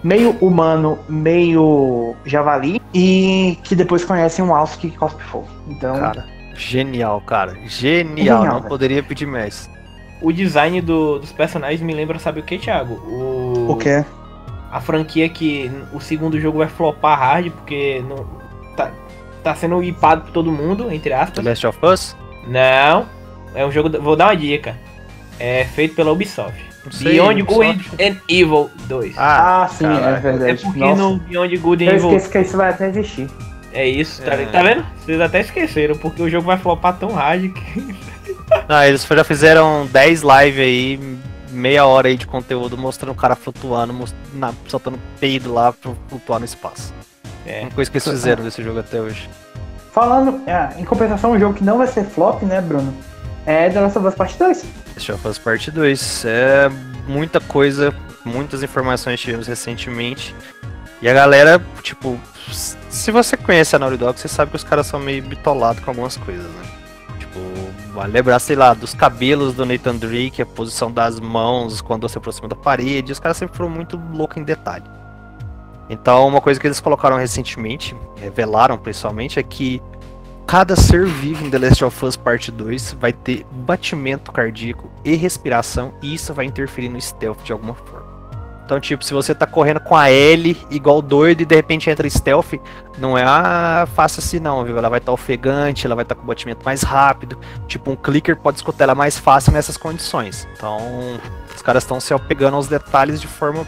[0.02, 5.48] meio humano, meio javali, e que depois conhece um alce que cospe fogo.
[5.68, 6.24] Então, Cara,
[6.56, 7.54] genial, cara.
[7.66, 8.16] Genial.
[8.16, 8.68] Genial, não velho.
[8.68, 9.68] poderia pedir mais.
[10.20, 12.94] O design do- dos personagens me lembra, sabe o que, Thiago?
[12.94, 14.04] O, o que?
[14.70, 18.24] A franquia que o segundo jogo vai flopar hard, porque não,
[18.76, 18.90] tá,
[19.42, 21.44] tá sendo hipado por todo mundo, entre The aspas.
[21.44, 22.16] Last of Us?
[22.46, 23.06] Não,
[23.54, 23.90] é um jogo.
[24.00, 24.76] Vou dar uma dica.
[25.38, 26.71] É feito pela Ubisoft.
[26.90, 27.42] Sei, Beyond.
[27.42, 29.14] Good and Evil 2.
[29.16, 30.62] Ah, Ah, sim, cara, é é verdade.
[30.64, 33.30] porque Nossa, no Beyond Good and eu Evil esqueço que isso vai até existir.
[33.72, 34.46] é isso, tá, É.
[34.46, 34.84] tá vendo?
[35.04, 37.96] Vocês até esqueceram, porque o jogo vai flopar tão hard que.
[38.68, 41.16] Não, eles já fizeram 10 lives aí,
[41.50, 45.92] meia hora aí de conteúdo mostrando o cara flutuando, most- na- soltando peido lá pra
[46.08, 46.92] flutuar no espaço.
[47.46, 47.62] É.
[47.62, 49.28] Uma coisa que eles fizeram desse jogo até hoje.
[49.92, 52.92] Falando, é, em compensação, um jogo que não vai ser flop, né, Bruno?
[53.46, 54.64] É The Last of Us Part 2.
[55.02, 56.24] Last of Us Parte 2.
[56.26, 56.68] É
[57.08, 57.94] muita coisa,
[58.24, 60.34] muitas informações tivemos recentemente.
[61.00, 62.20] E a galera, tipo,
[62.88, 65.90] se você conhece a Naughty Dog, você sabe que os caras são meio bitolados com
[65.90, 66.62] algumas coisas, né?
[67.18, 67.40] Tipo,
[67.92, 72.16] vai lembrar, sei lá, dos cabelos do Nathan Drake, a posição das mãos quando se
[72.16, 73.10] aproxima da parede.
[73.10, 74.84] Os caras sempre foram muito loucos em detalhe.
[75.90, 79.82] Então, uma coisa que eles colocaram recentemente, revelaram principalmente, é que
[80.46, 85.14] cada ser vivo em The Last of Us Parte 2 vai ter batimento cardíaco e
[85.14, 88.12] respiração, e isso vai interferir no stealth de alguma forma.
[88.64, 92.08] Então, tipo, se você tá correndo com a L igual doido e de repente entra
[92.08, 92.54] stealth,
[92.96, 94.78] não é ah, fácil assim não, viu?
[94.78, 97.38] Ela vai estar ofegante, ela vai estar com batimento mais rápido.
[97.66, 100.48] Tipo, um clicker pode escutar ela mais fácil nessas condições.
[100.56, 100.78] Então,
[101.54, 103.66] os caras estão se apegando aos detalhes de forma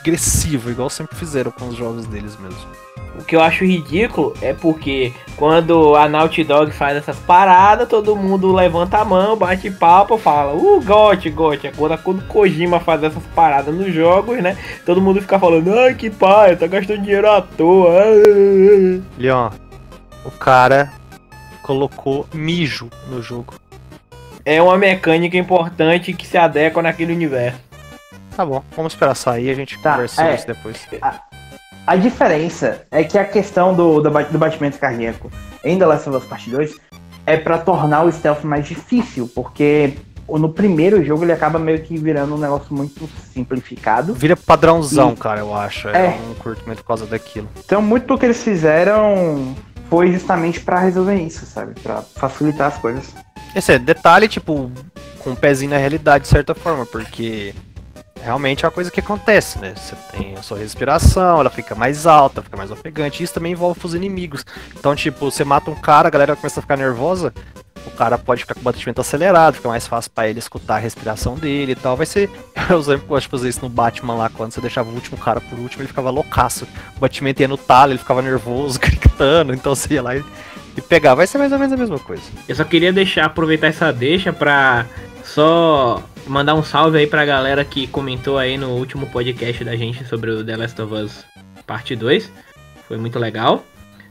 [0.00, 2.66] agressiva, igual sempre fizeram com os jogos deles mesmo.
[3.18, 8.14] O que eu acho ridículo é porque quando a Naughty Dog faz essas paradas, todo
[8.14, 11.66] mundo levanta a mão, bate papo, fala, uh, gote, gote.
[11.66, 14.56] É Quando, Kojima faz essas paradas nos jogos, né?
[14.86, 17.90] Todo mundo fica falando, ai que pai, tá gastando dinheiro à toa.
[17.90, 19.50] ah." Leon,
[20.24, 20.92] o cara
[21.62, 23.54] colocou mijo no jogo.
[24.44, 27.67] É uma mecânica importante que se adequa naquele universo.
[28.38, 30.34] Tá bom, vamos esperar sair, a gente Tá, conversa é.
[30.36, 30.76] isso depois.
[31.84, 35.28] A diferença é que a questão do, do, do batimento cardíaco
[35.64, 36.76] em The Last of Us Part 2
[37.26, 39.94] é pra tornar o stealth mais difícil, porque
[40.28, 44.14] no primeiro jogo ele acaba meio que virando um negócio muito simplificado.
[44.14, 45.88] Vira padrãozão, E- cara, eu acho.
[45.88, 46.16] É.
[46.16, 47.48] Eu não curto muito por causa daquilo.
[47.64, 49.52] Então muito do que eles fizeram
[49.90, 51.74] foi justamente pra resolver isso, sabe?
[51.82, 53.12] Pra facilitar as coisas.
[53.56, 54.70] Esse é detalhe, tipo,
[55.24, 57.52] com um pezinho na realidade, de certa forma, porque
[58.28, 59.72] realmente é uma coisa que acontece, né?
[59.74, 63.22] Você tem a sua respiração, ela fica mais alta, fica mais ofegante.
[63.22, 64.44] Isso também envolve os inimigos.
[64.78, 67.32] Então, tipo, você mata um cara, a galera começa a ficar nervosa.
[67.86, 70.78] o cara pode ficar com o batimento acelerado, fica mais fácil para ele escutar a
[70.78, 71.96] respiração dele e tal.
[71.96, 72.28] Vai ser.
[72.68, 75.40] Eu sempre gosto de fazer isso no Batman lá, quando você deixava o último cara
[75.40, 76.68] por último, ele ficava loucaço.
[76.98, 80.22] O batimento ia no talo, ele ficava nervoso, gritando, então você ia lá e,
[80.76, 81.14] e pegar.
[81.14, 82.24] Vai ser mais ou menos a mesma coisa.
[82.46, 84.84] Eu só queria deixar, aproveitar essa deixa pra
[85.24, 90.04] só mandar um salve aí pra galera que comentou aí no último podcast da gente
[90.04, 91.24] sobre o The Last of Us
[91.66, 92.32] Parte 2.
[92.86, 93.64] Foi muito legal.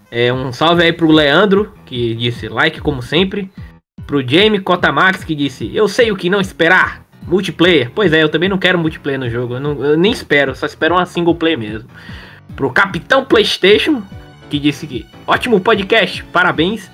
[0.09, 3.51] É, um salve aí pro Leandro, que disse like como sempre.
[4.05, 7.05] Pro Jamie Cotamax, que disse: Eu sei o que não esperar.
[7.27, 7.91] Multiplayer.
[7.93, 9.55] Pois é, eu também não quero multiplayer no jogo.
[9.55, 11.89] Eu, não, eu nem espero, só espero uma single player mesmo.
[12.55, 14.01] Pro Capitão PlayStation,
[14.49, 16.89] que disse que ótimo podcast, parabéns.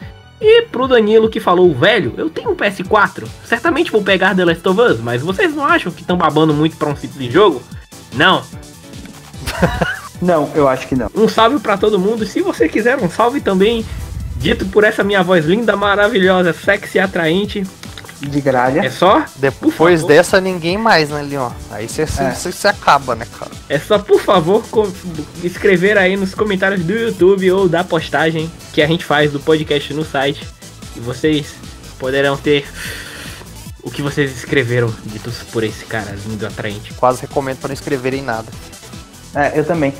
[0.46, 4.68] E pro Danilo que falou, velho, eu tenho um PS4, certamente vou pegar The Last
[4.68, 7.64] of Us, mas vocês não acham que estão babando muito pra um simples jogo?
[8.14, 8.44] Não.
[10.22, 11.12] Não, eu acho que não.
[11.14, 12.26] Um salve para todo mundo.
[12.26, 13.86] Se você quiser um salve também,
[14.38, 17.68] dito por essa minha voz linda, maravilhosa, sexy e atraente.
[18.30, 18.86] De gralha.
[18.86, 19.26] É só?
[19.36, 21.49] Depois dessa, ninguém mais, né, Leon?
[21.69, 22.69] Aí você é.
[22.69, 23.51] acaba, né, cara?
[23.67, 24.63] É só, por favor,
[25.43, 29.93] escrever aí nos comentários do YouTube ou da postagem que a gente faz do podcast
[29.93, 30.47] no site.
[30.95, 31.53] E vocês
[31.99, 32.65] poderão ter
[33.84, 36.93] o que vocês escreveram, ditos por esse cara lindo, atraente.
[36.93, 38.47] Quase recomendo para não escreverem nada.
[39.36, 39.93] É, eu também.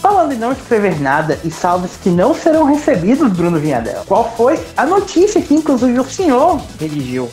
[0.00, 4.58] Falando em não escrever nada e salves que não serão recebidos, Bruno Vinhadel, qual foi
[4.76, 7.28] a notícia que inclusive o senhor redigiu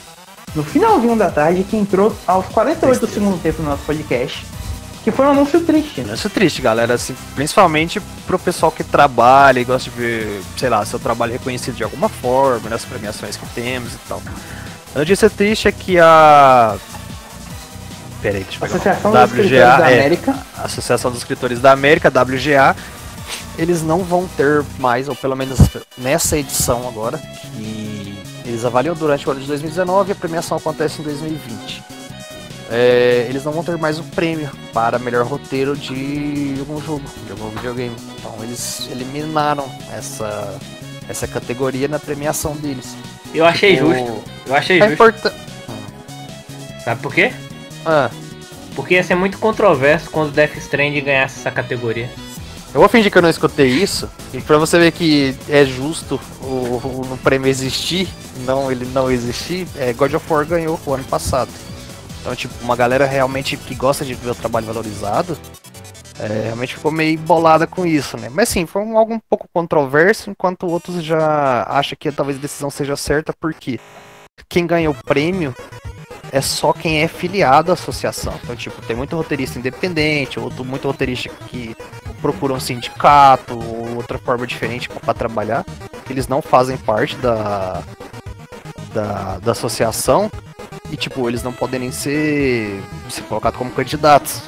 [0.54, 4.46] no finalzinho da tarde, que entrou aos 48 do segundo tempo do nosso podcast,
[5.04, 6.02] que foi um anúncio triste.
[6.02, 6.08] Né?
[6.08, 10.86] Anúncio triste, galera, assim, principalmente pro pessoal que trabalha e gosta de ver, sei lá,
[10.86, 14.22] seu trabalho reconhecido de alguma forma, nas premiações que temos e tal.
[14.94, 16.78] A notícia triste é que a
[18.26, 20.36] Peraí, deixa eu Associação dos WGA, Escritores da é, América.
[20.58, 22.76] Associação dos Escritores da América, WGA.
[23.56, 25.60] Eles não vão ter mais, ou pelo menos
[25.96, 27.95] nessa edição agora, que
[28.46, 31.84] eles avaliam durante o ano de 2019 e a premiação acontece em 2020.
[32.70, 37.32] É, eles não vão ter mais o prêmio para melhor roteiro de algum jogo, de
[37.32, 37.96] algum videogame.
[38.20, 40.58] Então eles eliminaram essa,
[41.08, 42.96] essa categoria na premiação deles.
[43.34, 44.24] Eu achei tipo, justo.
[44.48, 45.32] Eu achei é justo.
[46.84, 47.34] Sabe por quê?
[47.86, 48.10] Ah.
[48.76, 52.10] Porque ia ser muito controverso quando Death Stranding ganhasse essa categoria.
[52.76, 56.20] Eu vou fingir que eu não escutei isso, e pra você ver que é justo
[56.42, 56.76] o,
[57.14, 58.06] o, prêmio existir,
[58.40, 61.50] não ele não existir, é, God of War ganhou o ano passado.
[62.20, 65.38] Então, tipo, uma galera realmente que gosta de ver o trabalho valorizado,
[66.20, 68.28] é, realmente ficou meio bolada com isso, né?
[68.30, 72.42] Mas sim, foi um, algo um pouco controverso, enquanto outros já acham que talvez a
[72.42, 73.80] decisão seja certa, porque
[74.50, 75.56] quem ganha o prêmio
[76.30, 78.38] é só quem é filiado à associação.
[78.44, 81.74] Então, tipo, tem muito roteirista independente, outro muito roteirista que
[82.26, 85.64] procura um sindicato ou outra forma diferente para trabalhar.
[86.10, 87.84] Eles não fazem parte da,
[88.92, 90.32] da, da associação
[90.90, 94.42] e, tipo, eles não podem nem ser, ser colocados como candidatos.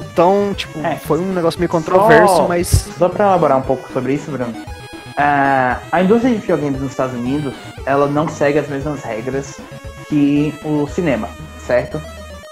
[0.00, 2.88] Então, tipo, é, foi um negócio meio controverso, só, mas.
[2.96, 4.54] Só pra elaborar um pouco sobre isso, Bruno.
[4.54, 7.52] Uh, a indústria de videogames nos Estados Unidos,
[7.84, 9.60] ela não segue as mesmas regras
[10.08, 12.00] que o cinema, certo?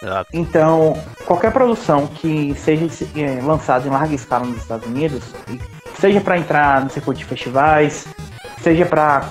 [0.03, 0.30] Exato.
[0.32, 2.86] Então, qualquer produção que seja
[3.16, 5.24] é, lançada em larga escala nos Estados Unidos,
[5.99, 8.07] seja para entrar no circuito de festivais,
[8.62, 9.28] seja para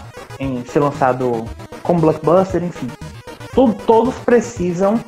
[0.67, 1.45] ser lançado
[1.83, 2.87] como blockbuster, enfim,
[3.53, 4.99] tudo, todos precisam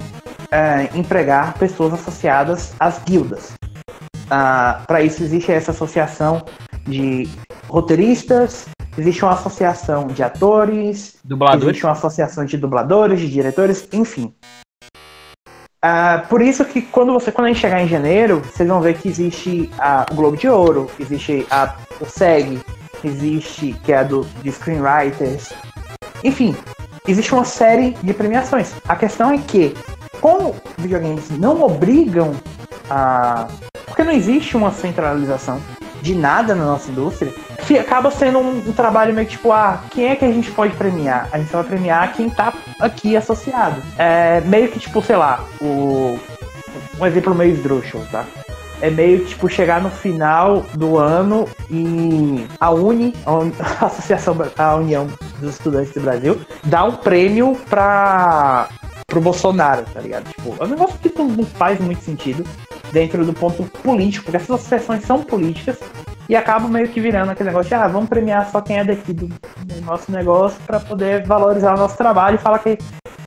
[0.52, 3.54] é, empregar pessoas associadas às guildas.
[4.30, 6.46] Ah, para isso existe essa associação
[6.86, 7.28] de
[7.68, 11.64] roteiristas, Existe uma associação de atores, dubladores.
[11.64, 14.34] existe uma associação de dubladores, de diretores, enfim.
[15.88, 18.98] Uh, por isso que quando você quando a gente chegar em janeiro, vocês vão ver
[18.98, 22.60] que existe a, o Globo de Ouro, existe a, o SEG,
[23.02, 25.54] existe, que é a do, de screenwriters.
[26.26, 26.58] Enfim,
[27.08, 28.74] existe uma série de premiações.
[28.86, 29.78] A questão é que,
[30.20, 32.36] como videogames não obrigam
[32.90, 33.48] a.
[33.86, 35.62] Porque não existe uma centralização
[36.02, 37.34] de nada na nossa indústria,
[37.76, 41.28] acaba sendo um, um, trabalho meio tipo, ah, quem é que a gente pode premiar?
[41.32, 43.82] A gente vai premiar quem tá aqui associado.
[43.98, 46.20] É meio que tipo, sei lá, o.
[47.00, 48.26] Um exemplo meio esdrúxulo, tá?
[48.80, 54.76] É meio que tipo chegar no final do ano e a Uni, a Associação, a
[54.76, 55.08] União
[55.40, 58.70] dos Estudantes do Brasil, dá um prêmio pra
[59.08, 60.30] pro Bolsonaro, tá ligado?
[60.30, 62.46] Tipo, é um negócio que não faz muito sentido
[62.92, 65.78] dentro do ponto político, porque essas associações são políticas
[66.30, 69.14] e acabam meio que virando aquele negócio de, ah, vamos premiar só quem é daqui
[69.14, 72.78] do, do nosso negócio para poder valorizar o nosso trabalho e falar que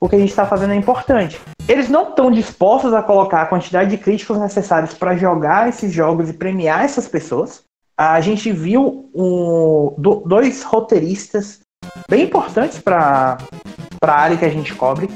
[0.01, 1.41] o que a gente está fazendo é importante.
[1.69, 6.29] Eles não estão dispostos a colocar a quantidade de críticos necessários para jogar esses jogos
[6.29, 7.63] e premiar essas pessoas.
[7.97, 9.95] A gente viu um,
[10.27, 11.61] dois roteiristas
[12.09, 13.39] bem importantes para
[14.03, 15.09] a área que a gente cobre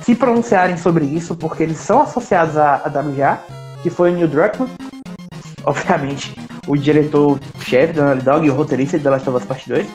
[0.00, 3.40] se pronunciarem sobre isso, porque eles são associados à WGA,
[3.86, 4.68] que foi o Neil Druckmann,
[5.64, 6.34] obviamente
[6.66, 9.86] o diretor-chefe da Naughty Dog e o roteirista de The Last of Us Part 2,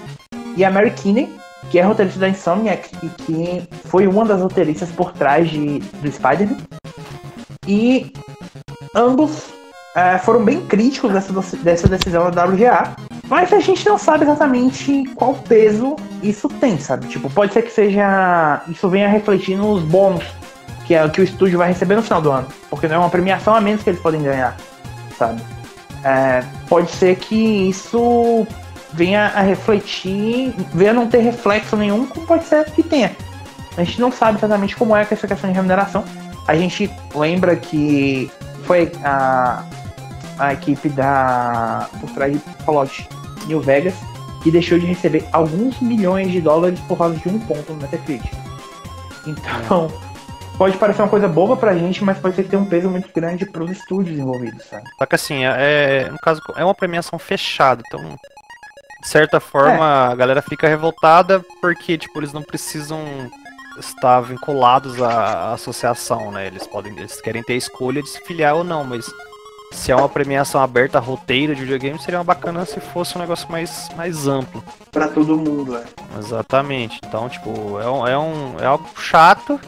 [0.55, 1.29] e a Mary Kinney,
[1.69, 6.09] que é roteirista da Insomniac e que foi uma das roteiristas por trás de, do
[6.09, 6.55] Spider-Man.
[7.67, 8.13] E
[8.95, 9.47] ambos
[9.93, 12.95] é, foram bem críticos dessa, dessa decisão da WGA,
[13.27, 17.07] mas a gente não sabe exatamente qual peso isso tem, sabe?
[17.07, 18.63] Tipo, pode ser que seja.
[18.69, 20.23] Isso venha refletir nos bônus
[20.91, 22.47] que, é, que o estúdio vai receber no final do ano.
[22.69, 24.57] Porque não é uma premiação a menos que eles podem ganhar,
[25.17, 25.41] sabe?
[26.03, 28.45] É, pode ser que isso
[28.91, 33.15] venha a refletir, venha a não ter reflexo nenhum, como pode ser que tenha.
[33.77, 36.03] A gente não sabe exatamente como é essa questão de remuneração.
[36.45, 38.29] A gente lembra que
[38.65, 39.63] foi a,
[40.37, 43.07] a equipe da por trás de Fallout
[43.47, 43.93] New Vegas
[44.43, 48.33] que deixou de receber alguns milhões de dólares por causa de um ponto no Metacritic.
[49.25, 49.89] Então,
[50.61, 53.09] pode parecer uma coisa boba pra gente, mas pode ser que tenha um peso muito
[53.11, 54.83] grande pros estúdios envolvidos, sabe?
[54.95, 58.15] Só que assim, é, no caso, é uma premiação fechada, então
[59.01, 60.11] de certa forma, é.
[60.11, 62.99] a galera fica revoltada porque, tipo, eles não precisam
[63.79, 66.45] estar vinculados à associação, né?
[66.45, 69.11] Eles podem, eles querem ter a escolha de se filiar ou não, mas
[69.71, 73.89] se é uma premiação aberta, roteiro de videogame, seria bacana se fosse um negócio mais,
[73.95, 74.63] mais amplo.
[74.91, 75.83] Para todo mundo, é.
[76.19, 76.99] Exatamente.
[77.03, 79.59] Então, tipo, é, um, é, um, é algo chato,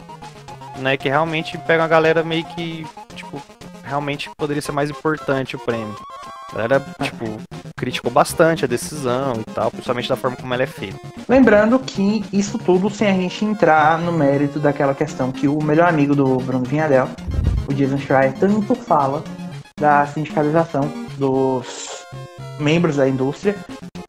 [0.76, 0.96] né?
[0.96, 3.40] Que realmente pega a galera meio que, tipo,
[3.82, 5.94] realmente poderia ser mais importante o prêmio.
[6.50, 7.24] A galera, tipo,
[7.76, 10.98] criticou bastante a decisão e tal, principalmente da forma como ela é feita.
[11.28, 15.88] Lembrando que isso tudo sem a gente entrar no mérito daquela questão que o melhor
[15.88, 17.08] amigo do Bruno Vinhadel,
[17.68, 19.22] o Jason Schreier, tanto fala
[19.78, 20.82] da sindicalização
[21.18, 22.04] dos
[22.60, 23.56] membros da indústria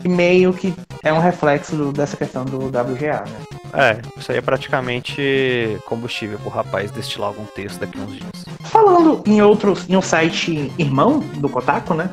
[0.03, 3.54] e meio que é um reflexo do, dessa questão do WGA, né?
[3.75, 8.45] É, isso aí é praticamente combustível pro rapaz destilar algum texto daqui uns dias.
[8.61, 12.09] Falando em outros, em um site irmão do Kotaku, né?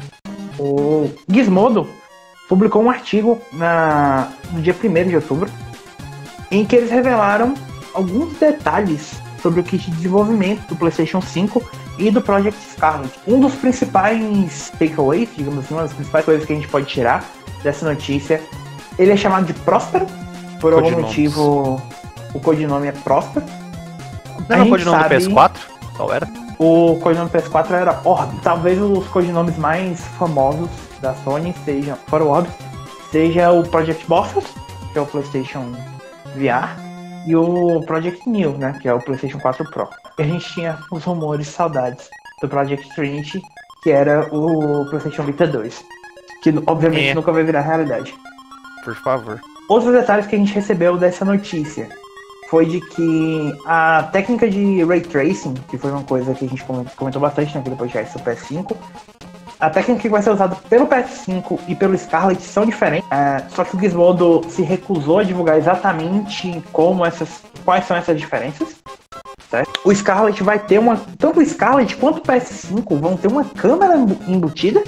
[0.58, 1.88] O Gizmodo
[2.48, 5.48] publicou um artigo na, no dia 1 de outubro
[6.50, 7.54] em que eles revelaram
[7.94, 11.62] alguns detalhes sobre o kit de desenvolvimento do PlayStation 5
[11.98, 13.12] e do Project Scarlet.
[13.26, 17.24] Um dos principais takeaways, digamos assim, uma das principais coisas que a gente pode tirar
[17.62, 18.42] dessa notícia,
[18.98, 20.06] ele é chamado de Próspero,
[20.62, 21.82] por algum motivo
[22.32, 23.44] o codinome é Próspero.
[24.48, 25.18] Não era o codinome sabe...
[25.18, 25.52] do PS4?
[25.96, 26.28] Qual era?
[26.58, 28.40] O codinome PS4 era Orb.
[28.42, 32.48] Talvez os codinomes mais famosos da Sony sejam, fora o Orb,
[33.10, 34.44] seja o Project Bosses,
[34.92, 35.72] que é o PlayStation
[36.36, 36.80] VR,
[37.26, 39.88] e o Project New, né, que é o PlayStation 4 Pro.
[40.16, 42.08] E a gente tinha os rumores saudades
[42.40, 43.42] do Project Trinity,
[43.82, 45.84] que era o PlayStation Vita 2,
[46.44, 47.14] que obviamente é.
[47.14, 48.14] nunca vai virar realidade.
[48.84, 49.40] Por favor.
[49.72, 51.88] Outros detalhes que a gente recebeu dessa notícia
[52.50, 56.62] foi de que a técnica de ray tracing, que foi uma coisa que a gente
[56.94, 58.76] comentou bastante naquele podcast do PS5,
[59.58, 63.64] a técnica que vai ser usada pelo PS5 e pelo Scarlet são diferentes, é, só
[63.64, 68.76] que o Gizmodo se recusou a divulgar exatamente como essas, quais são essas diferenças.
[69.48, 69.80] Certo?
[69.86, 71.00] O Scarlet vai ter uma.
[71.18, 73.96] Tanto o Scarlet quanto o PS5 vão ter uma câmera
[74.28, 74.84] embutida.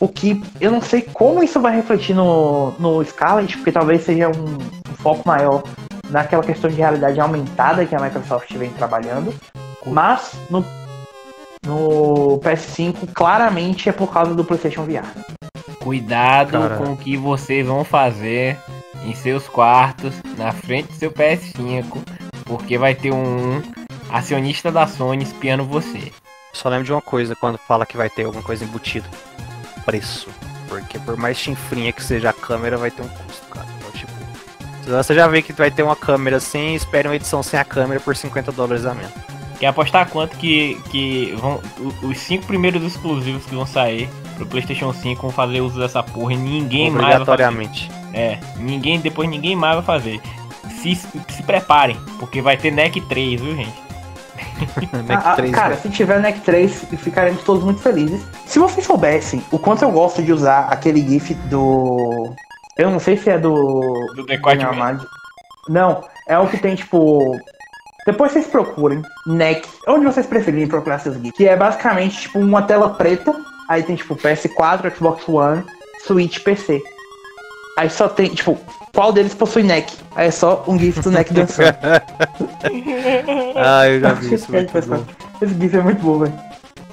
[0.00, 4.28] O que eu não sei como isso vai refletir no, no Scarlet, porque talvez seja
[4.28, 4.58] um,
[4.90, 5.62] um foco maior
[6.08, 9.34] naquela questão de realidade aumentada que a Microsoft vem trabalhando.
[9.84, 10.64] Mas no,
[11.66, 15.06] no PS5 claramente é por causa do PlayStation VR.
[15.80, 16.76] Cuidado Caramba.
[16.76, 18.56] com o que vocês vão fazer
[19.04, 21.84] em seus quartos, na frente do seu PS5,
[22.44, 23.62] porque vai ter um
[24.10, 26.12] acionista da Sony espiando você.
[26.52, 29.08] Só lembro de uma coisa quando fala que vai ter alguma coisa embutida.
[29.88, 30.28] Preço.
[30.68, 33.66] Porque por mais chinfrinha que seja a câmera, vai ter um custo, cara.
[34.86, 38.00] Você já vê que vai ter uma câmera assim, espere uma edição sem a câmera
[38.00, 39.12] por 50 dólares a menos.
[39.58, 41.60] Quer apostar quanto que, que vão.
[42.02, 46.32] Os cinco primeiros exclusivos que vão sair pro Playstation 5 vão fazer uso dessa porra
[46.32, 47.06] e ninguém mais.
[47.06, 47.90] Obrigatoriamente.
[48.14, 50.20] É, ninguém, depois ninguém mais vai fazer.
[50.80, 53.87] Se, se preparem, porque vai ter NEC 3, viu, gente?
[54.58, 55.76] NEC 3, ah, cara, né?
[55.76, 58.20] se tiver NEC 3, ficaremos todos muito felizes.
[58.46, 62.34] Se vocês soubessem o quanto eu gosto de usar aquele GIF do
[62.78, 64.12] eu não sei se é do.
[64.14, 64.64] Do Decote
[65.68, 67.36] Não, é o que tem, tipo.
[68.06, 71.36] Depois vocês procurem, NEC, onde vocês preferirem procurar seus GIFs.
[71.36, 73.34] Que é basicamente, tipo, uma tela preta.
[73.68, 75.64] Aí tem, tipo, PS4, Xbox One,
[76.06, 76.80] Switch, PC.
[77.78, 78.58] Aí só tem, tipo,
[78.92, 79.96] qual deles possui neck?
[80.16, 81.76] Aí é só um GIF do neck dançando.
[83.54, 84.48] ah, eu já vi isso.
[85.40, 86.34] Esse GIF é muito bom, velho.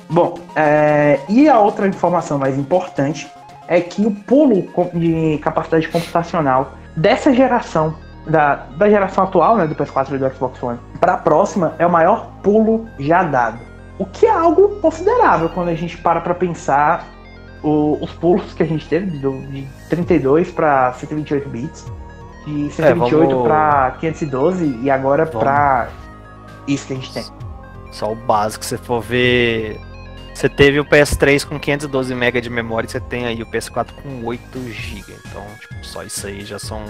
[0.07, 1.19] Bom, é...
[1.27, 3.27] e a outra informação mais importante
[3.67, 7.95] é que o pulo de capacidade computacional dessa geração
[8.27, 11.87] da, da geração atual, né, do PS4 e do Xbox One, para a próxima é
[11.87, 13.57] o maior pulo já dado.
[13.97, 17.14] O que é algo considerável quando a gente para para pensar
[17.65, 21.85] o, os pulos que a gente teve do, de 32 para 128 bits,
[22.45, 23.43] de 128 é, vamos...
[23.47, 25.89] para 512 e agora para
[26.67, 27.23] isso que a gente tem.
[27.91, 29.79] Só o básico, se for ver
[30.35, 33.93] você teve o PS3 com 512 MB de memória e você tem aí o PS4
[34.03, 35.15] com 8 GB.
[35.25, 36.83] Então, tipo, só isso aí já são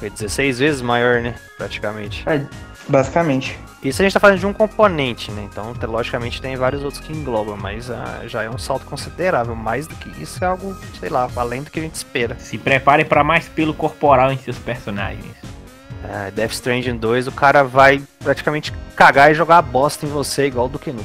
[0.00, 1.34] 16 vezes maior, né?
[1.58, 2.24] Praticamente.
[2.26, 2.42] É,
[2.88, 3.58] basicamente.
[3.82, 5.48] Isso a gente tá falando de um componente, né?
[5.50, 7.94] Então, logicamente, tem vários outros que englobam, mas uh,
[8.26, 9.54] já é um salto considerável.
[9.54, 12.36] Mais do que isso é algo, sei lá, além do que a gente espera.
[12.40, 15.32] Se prepare para mais pelo corporal em seus personagens.
[16.04, 20.46] Uh, Death Stranding 2, o cara vai praticamente cagar e jogar a bosta em você,
[20.46, 20.96] igual do Nukem.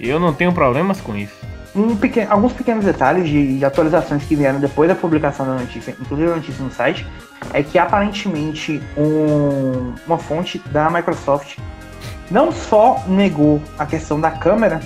[0.00, 1.36] Eu não tenho problemas com isso.
[1.74, 5.96] Um pequeno, alguns pequenos detalhes de, de, atualizações que vieram depois da publicação da notícia,
[5.98, 7.06] inclusive a notícia no site,
[7.52, 11.56] é que aparentemente um, uma fonte da Microsoft
[12.32, 14.80] não só negou a questão da câmera,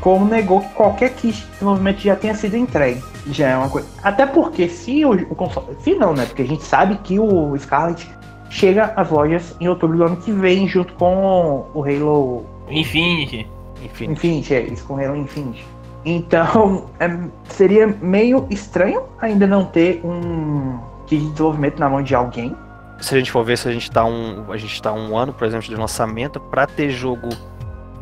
[0.00, 3.02] como negou que qualquer kit de desenvolvimento já tenha sido entregue.
[3.28, 3.88] Já é uma coisa.
[4.02, 5.76] Até porque se o, o console.
[5.80, 6.24] Se não, né?
[6.26, 8.08] Porque a gente sabe que o Scarlet
[8.48, 13.46] chega às lojas em outubro do ano que vem, junto com o Halo Infinity.
[13.82, 15.64] Infinity, Infinity é isso, com o Halo Infinity.
[16.04, 17.10] Então, é,
[17.48, 22.56] seria meio estranho ainda não ter um kit de desenvolvimento na mão de alguém.
[23.00, 25.32] Se a gente for ver se a gente tá um, a gente tá um ano,
[25.32, 27.28] por exemplo, de lançamento, para ter jogo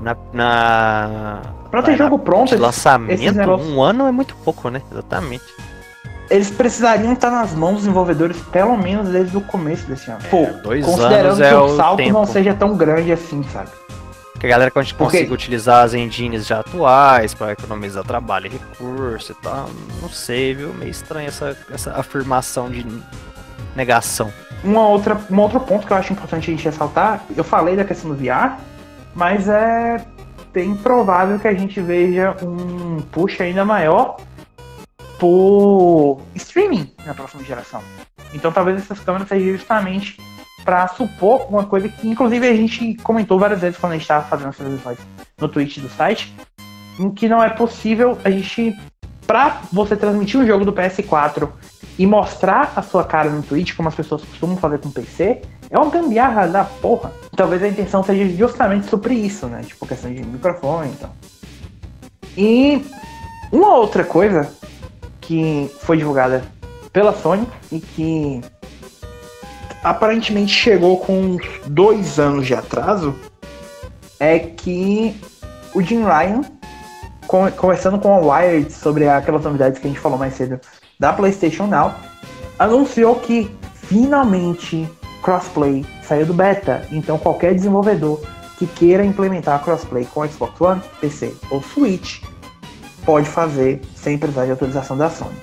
[0.00, 0.16] na.
[0.32, 1.40] na
[1.70, 3.20] pra ter jogo pronto, de lançamento,
[3.60, 4.82] um ano é muito pouco, né?
[4.90, 5.44] Exatamente.
[6.30, 10.20] Eles precisariam estar nas mãos dos desenvolvedores pelo menos desde o começo desse ano.
[10.24, 12.12] É, Pô, considerando é que o salto tempo.
[12.12, 13.68] não seja tão grande assim, sabe?
[14.40, 19.34] Que a galera consiga utilizar as engines já atuais para economizar trabalho e recurso e
[19.42, 19.70] tal.
[20.02, 20.72] Não sei, viu?
[20.74, 22.86] Meio estranha essa, essa afirmação de
[23.76, 24.32] negação.
[24.64, 27.84] Uma outra, um outro ponto que eu acho importante a gente ressaltar, eu falei da
[27.84, 28.58] questão do VR,
[29.14, 30.04] mas é
[30.52, 34.16] bem provável que a gente veja um push ainda maior
[35.18, 37.82] por streaming na próxima geração.
[38.32, 40.18] Então talvez essas câmeras sejam justamente
[40.64, 44.24] para supor uma coisa que, inclusive, a gente comentou várias vezes quando a gente estava
[44.24, 44.98] fazendo as transmissões
[45.38, 46.34] no Twitch do site,
[46.98, 48.74] em que não é possível a gente,
[49.26, 51.50] para você transmitir um jogo do PS4
[51.98, 55.42] e mostrar a sua cara no Twitch, como as pessoas costumam fazer com o PC,
[55.70, 57.12] é uma gambiarra da porra.
[57.36, 59.62] Talvez a intenção seja justamente suprir isso, né?
[59.62, 61.10] Tipo, questão de microfone e então.
[61.10, 61.30] tal.
[62.36, 62.84] E
[63.52, 64.52] uma outra coisa
[65.20, 66.44] que foi divulgada
[66.92, 68.40] pela Sony e que
[69.82, 73.14] aparentemente chegou com dois anos de atraso,
[74.18, 75.20] é que
[75.74, 76.40] o Jim Ryan,
[77.56, 80.60] conversando com a Wired sobre aquelas novidades que a gente falou mais cedo
[80.98, 81.94] da PlayStation Now,
[82.58, 84.88] anunciou que finalmente
[85.22, 86.86] crossplay saiu do beta.
[86.90, 88.20] Então qualquer desenvolvedor
[88.58, 92.22] que queira implementar crossplay com Xbox One, PC ou Switch
[93.04, 95.36] pode fazer sem precisar de autorização da Sony.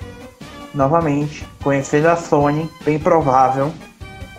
[0.74, 3.72] Novamente, conhecendo a Sony, bem provável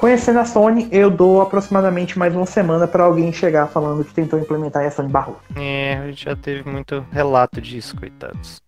[0.04, 4.38] Conhecendo a Sony, eu dou aproximadamente mais uma semana para alguém chegar falando que tentou
[4.38, 5.40] implementar e a Sony barrou.
[5.56, 8.62] É, já teve muito relato disso, coitados.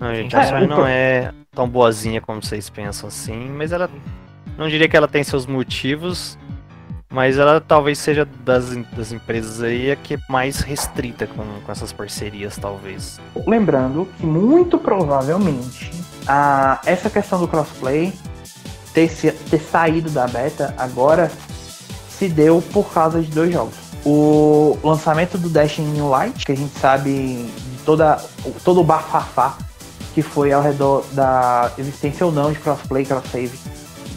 [0.00, 3.90] Não, gente, a é, Sony não é tão boazinha como vocês pensam assim, mas ela.
[4.56, 6.36] Não diria que ela tem seus motivos,
[7.10, 11.72] mas ela talvez seja das, das empresas aí a que é mais restrita com, com
[11.72, 13.20] essas parcerias, talvez.
[13.46, 15.90] Lembrando que muito provavelmente
[16.26, 18.12] a, essa questão do crossplay
[18.92, 21.30] ter, ter saído da beta agora
[22.08, 23.74] se deu por causa de dois jogos.
[24.04, 28.16] O lançamento do Destiny New Light, que a gente sabe de toda,
[28.64, 29.56] todo o bafafá
[30.18, 33.56] que foi ao redor da existência ou não de crossplay que ela teve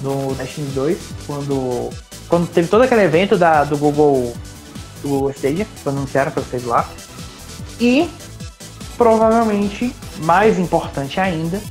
[0.01, 0.97] no Destiny 2,
[1.27, 1.91] quando,
[2.27, 4.33] quando teve todo aquele evento da, do Google
[5.03, 6.89] do Google Stadia, quando anunciaram para vocês lá.
[7.79, 8.09] E
[8.97, 11.61] provavelmente, mais importante ainda,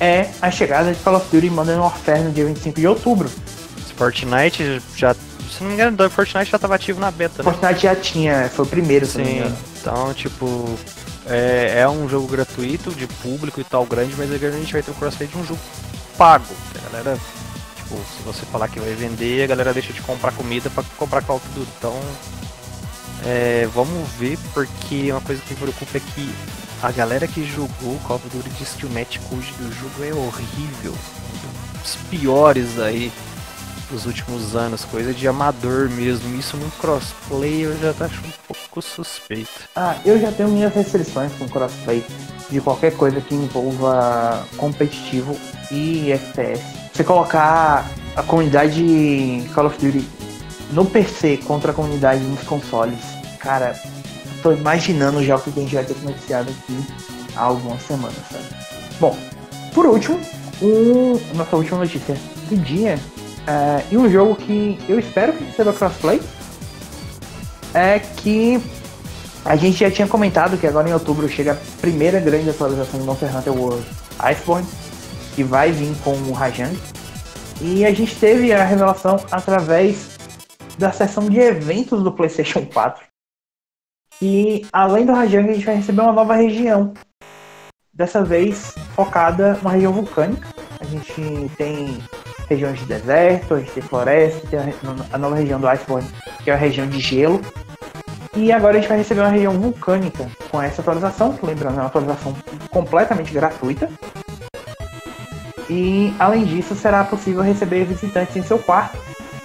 [0.00, 3.30] é a chegada de Call of Duty Modern Warfare no dia 25 de outubro.
[3.98, 5.12] Fortnite já.
[5.12, 7.52] Se não me engano, o Fortnite já estava ativo na beta, né?
[7.52, 9.42] Fortnite já tinha, foi o primeiro, Sim,
[9.78, 10.78] então, tipo.
[11.28, 14.82] É, é, um jogo gratuito, de público e tal, grande, mas agora a gente vai
[14.82, 15.60] ter o crossplay de um jogo
[16.16, 16.54] pago.
[16.74, 17.18] A galera,
[17.76, 21.22] tipo, se você falar que vai vender, a galera deixa de comprar comida para comprar
[21.22, 21.70] Call of Duty.
[21.78, 22.00] Então,
[23.26, 26.34] é, vamos ver, porque uma coisa que me preocupa é que
[26.82, 30.94] a galera que jogou Call of Duty diz que o match do jogo é horrível.
[30.94, 33.12] Um dos piores aí
[33.90, 36.38] dos últimos anos, coisa de amador mesmo.
[36.38, 39.50] Isso no crossplay eu já acho um pouco suspeito.
[39.74, 42.04] Ah, eu já tenho minhas restrições com crossplay
[42.50, 45.36] de qualquer coisa que envolva competitivo
[45.70, 46.62] e FPS.
[46.92, 50.06] Você colocar a comunidade Call of Duty
[50.72, 52.98] no PC contra a comunidade nos consoles.
[53.38, 53.74] Cara,
[54.42, 56.86] tô imaginando já o que a gente vai ter noticiado aqui
[57.36, 58.44] há algumas semanas, sabe?
[59.00, 59.16] Bom,
[59.72, 60.18] por último,
[60.60, 62.16] um, nossa última notícia
[62.48, 62.98] do dia
[63.48, 66.20] é, e um jogo que eu espero que receba crossplay
[67.72, 68.60] é que
[69.42, 73.06] a gente já tinha comentado que agora em outubro chega a primeira grande atualização do
[73.06, 73.86] Monster Hunter World
[74.18, 74.68] Iceborne,
[75.34, 76.78] que vai vir com o Rajang.
[77.62, 80.18] E a gente teve a revelação através
[80.76, 83.02] da seção de eventos do PlayStation 4.
[84.20, 86.92] E além do Rajang, a gente vai receber uma nova região.
[87.94, 90.46] Dessa vez focada numa região vulcânica.
[90.78, 91.98] A gente tem
[92.48, 94.58] regiões de deserto, a gente tem floresta, tem
[95.12, 96.08] a nova região do Iceborne,
[96.42, 97.40] que é a região de gelo.
[98.36, 101.80] E agora a gente vai receber uma região vulcânica com essa atualização, que lembrando é
[101.80, 102.34] uma atualização
[102.70, 103.90] completamente gratuita.
[105.68, 108.98] E além disso, será possível receber visitantes em seu quarto,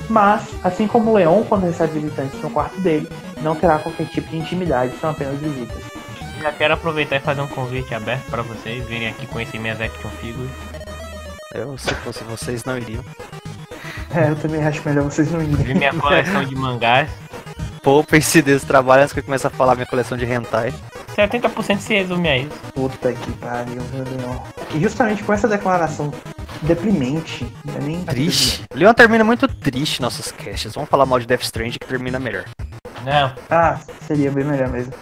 [0.10, 3.10] mas assim como o Leon, quando recebe visitantes no quarto dele,
[3.42, 5.84] não terá qualquer tipo de intimidade, são apenas visitas.
[6.42, 10.10] Já quero aproveitar e fazer um convite aberto para vocês virem aqui conhecer minhas action
[10.22, 10.52] figures.
[11.54, 13.04] Eu, se fosse vocês, não iriam.
[14.16, 15.56] É, eu também acho melhor vocês não irem.
[15.56, 17.10] Vi minha coleção de mangás.
[17.84, 20.74] Poupem-se desse trabalho antes que eu comece a falar minha coleção de hentai.
[21.16, 22.60] 70% se resume a isso.
[22.74, 24.42] Puta que pariu, meu Deus.
[24.74, 26.12] E justamente com essa declaração
[26.64, 28.64] deprimente, não é nem Triste.
[28.74, 30.74] Leon termina muito triste nossos casts.
[30.74, 32.46] Vamos falar mal de Death Strange que termina melhor.
[33.04, 33.32] Não.
[33.50, 34.94] Ah, seria bem melhor mesmo.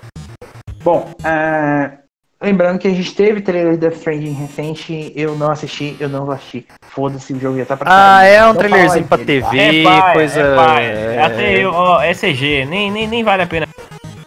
[0.84, 2.00] Bom, é,
[2.42, 6.26] lembrando que a gente teve trailer de Death Stranding recente, eu não assisti, eu não
[6.26, 6.66] vou assistir.
[6.90, 8.34] Foda-se, o jogo já tá pra Ah, sair.
[8.34, 10.40] é um Não trailerzinho pra dele, TV, É pai, coisa.
[10.40, 10.86] é pai.
[10.86, 13.68] é- Até eu, ó, é CG, nem, nem, nem vale a pena.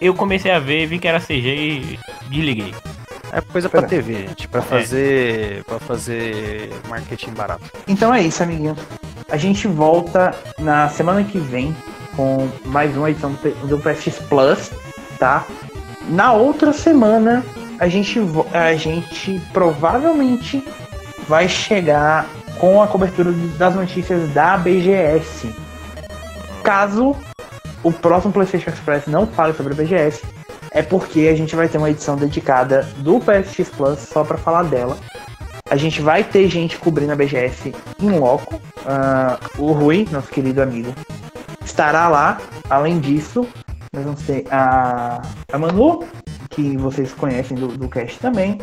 [0.01, 2.75] Eu comecei a ver, vi que era CG e desliguei.
[3.33, 5.65] É coisa pra Pois TV, gente, pra fazer.
[5.65, 7.65] para fazer marketing barato.
[7.89, 8.77] Então é isso, amiguinho.
[9.29, 11.75] A gente volta na semana que vem
[12.15, 14.71] com mais uma edição do PSX Plus,
[15.19, 15.45] tá?
[16.09, 17.45] Na outra semana,
[17.79, 18.19] a gente,
[18.53, 20.63] a gente provavelmente
[21.29, 22.27] vai chegar
[22.59, 25.55] com a cobertura das notícias da BGS.
[26.63, 27.17] Caso
[27.83, 30.25] o próximo PlayStation Express não fale sobre a BGS,
[30.71, 34.65] é porque a gente vai ter uma edição dedicada do PSX Plus só para falar
[34.65, 34.97] dela.
[35.71, 38.61] A gente vai ter gente cobrindo a BGS em loco.
[38.87, 40.93] Ah, o Rui, nosso querido amigo,
[41.65, 42.39] estará lá.
[42.69, 43.47] Além disso,
[43.93, 45.23] nós vamos ter a,
[45.53, 46.05] a Manu,
[46.55, 48.59] que vocês conhecem do, do cast também.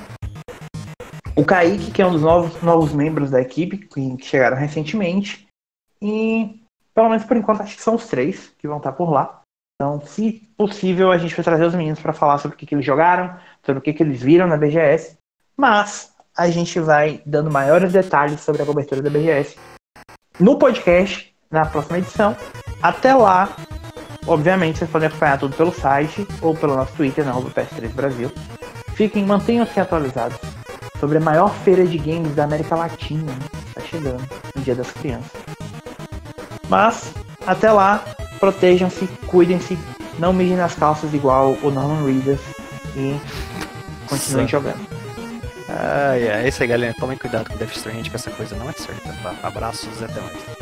[1.35, 5.47] O Kaique, que é um dos novos, novos membros da equipe, que, chegaram recentemente.
[6.01, 6.61] E,
[6.93, 9.41] pelo menos por enquanto, acho que são os três que vão estar por lá.
[9.76, 12.76] Então, se possível, a gente vai trazer os meninos para falar sobre o que, que
[12.76, 13.35] eles jogaram,
[13.65, 15.18] sobre o que, que eles viram na BGS.
[15.57, 19.57] Mas a gente vai dando maiores detalhes sobre a cobertura da BGS
[20.39, 22.35] no podcast, na próxima edição.
[22.81, 23.55] Até lá,
[24.26, 28.31] obviamente, vocês podem acompanhar tudo pelo site ou pelo nosso Twitter, na arroba PS3 Brasil.
[28.95, 30.38] Fiquem, mantenham-se atualizados
[30.99, 33.34] sobre a maior feira de games da América Latina.
[33.68, 34.23] Está chegando,
[34.56, 35.31] no Dia das Crianças.
[36.69, 37.14] Mas,
[37.45, 38.03] até lá,
[38.39, 39.77] protejam-se, cuidem-se,
[40.19, 42.39] não mijem nas calças igual o Norman Reedus
[42.95, 43.19] e
[44.07, 44.48] continuem Nossa.
[44.48, 45.02] jogando.
[45.68, 46.93] Ai, é isso aí, galera.
[46.99, 49.14] Tomem cuidado com Death Stranding, que essa coisa não é certa.
[49.23, 49.35] Tá?
[49.41, 50.60] Abraços e até mais.